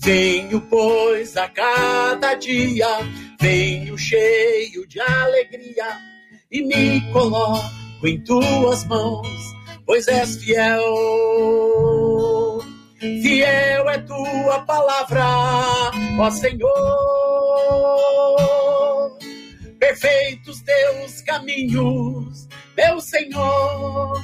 [0.04, 2.90] Venho, pois, a cada dia,
[3.40, 5.98] venho cheio de alegria
[6.52, 9.54] e me coloco em tuas mãos,
[9.86, 10.84] pois és fiel.
[13.04, 15.26] Fiel é tua palavra,
[16.18, 16.72] ó Senhor.
[19.78, 22.48] Perfeitos teus caminhos,
[22.78, 24.24] meu Senhor.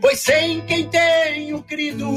[0.00, 2.10] Pois sem quem tenho crido,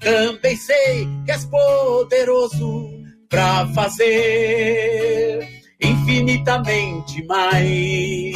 [0.00, 2.90] também sei que és poderoso
[3.30, 5.48] para fazer
[5.82, 8.34] infinitamente mais.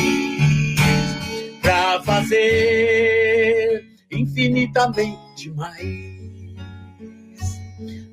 [1.61, 6.29] Para fazer infinitamente mais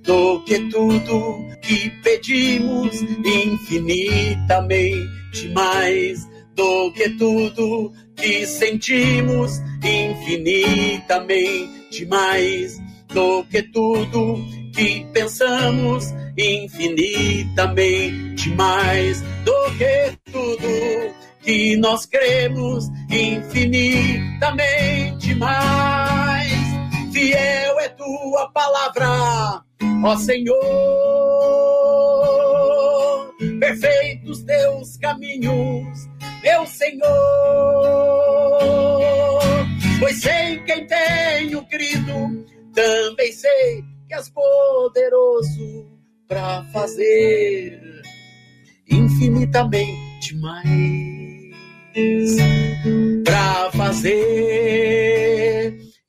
[0.03, 12.77] do que tudo que pedimos, infinitamente mais do que tudo que sentimos, infinitamente mais
[13.09, 26.44] do que tudo que pensamos, infinitamente mais do que tudo que nós cremos, infinitamente mais.
[27.15, 29.63] Fiel é tua palavra,
[30.03, 30.53] ó Senhor.
[33.57, 36.09] Perfeitos teus caminhos,
[36.43, 37.05] meu Senhor.
[39.97, 45.85] Pois sei quem tenho crido também sei que és poderoso
[46.27, 47.79] para fazer
[48.89, 51.55] infinitamente mais.
[53.23, 55.04] Para fazer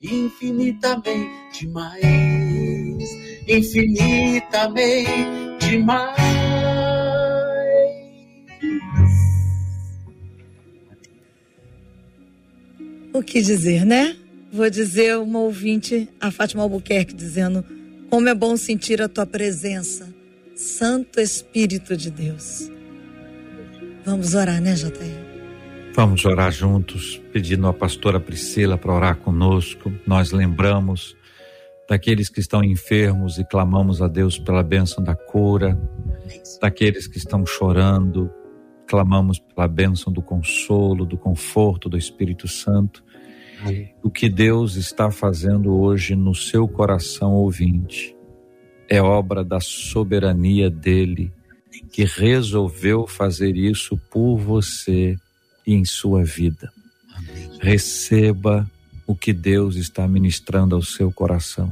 [0.01, 2.03] infinitamente mais.
[3.47, 6.17] Infinitamente mais.
[13.13, 14.15] O que dizer, né?
[14.51, 17.65] Vou dizer uma ouvinte, a Fátima Albuquerque, dizendo:
[18.09, 20.07] Como é bom sentir a tua presença,
[20.55, 22.69] Santo Espírito de Deus.
[24.05, 25.26] Vamos orar, né, JR?
[25.97, 29.91] Vamos orar juntos, pedindo a pastora Priscila para orar conosco.
[30.05, 31.17] Nós lembramos
[31.89, 35.75] daqueles que estão enfermos e clamamos a Deus pela bênção da cura,
[36.61, 38.29] daqueles que estão chorando,
[38.85, 43.03] clamamos pela bênção do consolo, do conforto do Espírito Santo.
[44.03, 48.15] O que Deus está fazendo hoje no seu coração ouvinte
[48.87, 51.33] é obra da soberania dele,
[51.91, 55.17] que resolveu fazer isso por você
[55.67, 56.71] e em sua vida.
[57.59, 58.65] Receba
[59.05, 61.71] o que Deus está ministrando ao seu coração.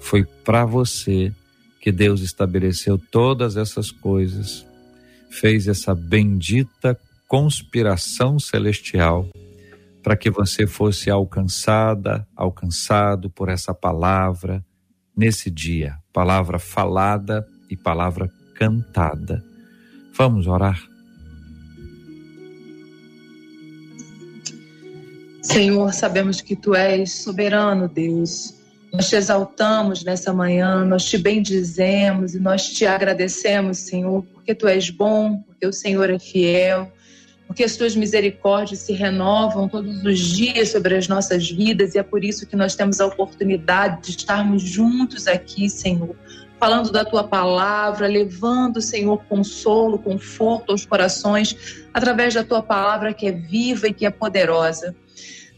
[0.00, 1.32] Foi para você
[1.80, 4.66] que Deus estabeleceu todas essas coisas,
[5.30, 9.26] fez essa bendita conspiração celestial
[10.02, 14.62] para que você fosse alcançada, alcançado por essa palavra
[15.16, 19.42] nesse dia, palavra falada e palavra cantada.
[20.14, 20.91] Vamos orar.
[25.42, 28.54] Senhor, sabemos que tu és soberano, Deus.
[28.92, 34.68] Nós te exaltamos nessa manhã, nós te bendizemos e nós te agradecemos, Senhor, porque tu
[34.68, 36.92] és bom, porque o Senhor é fiel,
[37.44, 42.02] porque as tuas misericórdias se renovam todos os dias sobre as nossas vidas e é
[42.04, 46.14] por isso que nós temos a oportunidade de estarmos juntos aqui, Senhor,
[46.60, 53.26] falando da tua palavra, levando, Senhor, consolo, conforto aos corações através da tua palavra que
[53.26, 54.94] é viva e que é poderosa.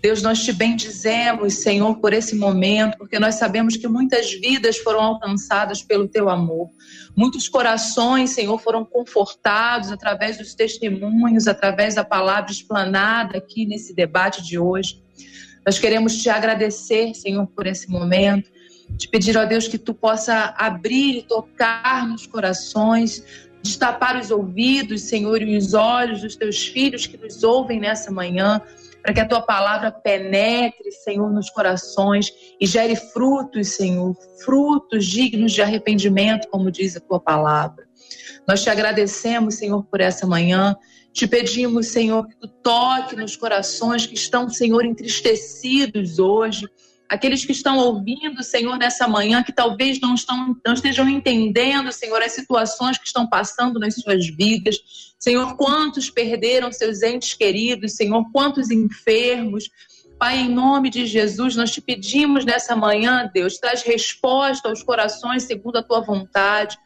[0.04, 5.00] Deus, nós te bendizemos, Senhor, por esse momento, porque nós sabemos que muitas vidas foram
[5.00, 6.68] alcançadas pelo teu amor.
[7.16, 14.42] Muitos corações, Senhor, foram confortados através dos testemunhos, através da palavra explanada aqui nesse debate
[14.42, 15.02] de hoje.
[15.64, 18.50] Nós queremos te agradecer, Senhor, por esse momento.
[18.98, 23.24] Te pedir, ó Deus, que tu possa abrir e tocar nos corações,
[23.62, 28.60] destapar os ouvidos, Senhor, e os olhos dos teus filhos que nos ouvem nessa manhã
[29.04, 35.52] para que a tua palavra penetre, Senhor, nos corações e gere frutos, Senhor, frutos dignos
[35.52, 37.86] de arrependimento, como diz a tua palavra.
[38.48, 40.74] Nós te agradecemos, Senhor, por essa manhã.
[41.12, 46.66] Te pedimos, Senhor, que tu toque nos corações que estão, Senhor, entristecidos hoje
[47.08, 52.20] aqueles que estão ouvindo, Senhor, nessa manhã, que talvez não, estão, não estejam entendendo, Senhor,
[52.22, 54.76] as situações que estão passando nas suas vidas.
[55.18, 59.70] Senhor, quantos perderam seus entes queridos, Senhor, quantos enfermos.
[60.18, 65.44] Pai, em nome de Jesus, nós te pedimos nessa manhã, Deus, traz resposta aos corações
[65.44, 66.78] segundo a tua vontade.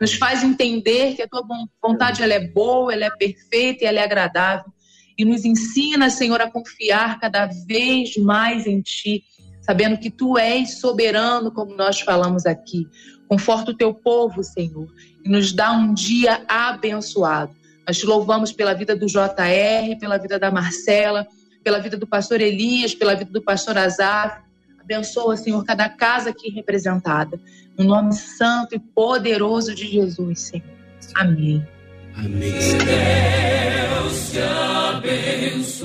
[0.00, 1.42] Nos faz entender que a tua
[1.82, 4.72] vontade ela é boa, ela é perfeita e ela é agradável.
[5.16, 9.24] E nos ensina, Senhor, a confiar cada vez mais em Ti
[9.64, 12.86] sabendo que tu és soberano, como nós falamos aqui.
[13.26, 14.86] Conforta o teu povo, Senhor,
[15.24, 17.54] e nos dá um dia abençoado.
[17.86, 21.26] Nós te louvamos pela vida do JR, pela vida da Marcela,
[21.62, 24.44] pela vida do pastor Elias, pela vida do pastor Azar.
[24.78, 27.40] Abençoa, Senhor, cada casa aqui representada.
[27.76, 30.68] No nome santo e poderoso de Jesus, Senhor.
[31.14, 31.66] Amém.
[32.16, 32.52] Amém.
[32.52, 35.84] Deus te abençoe.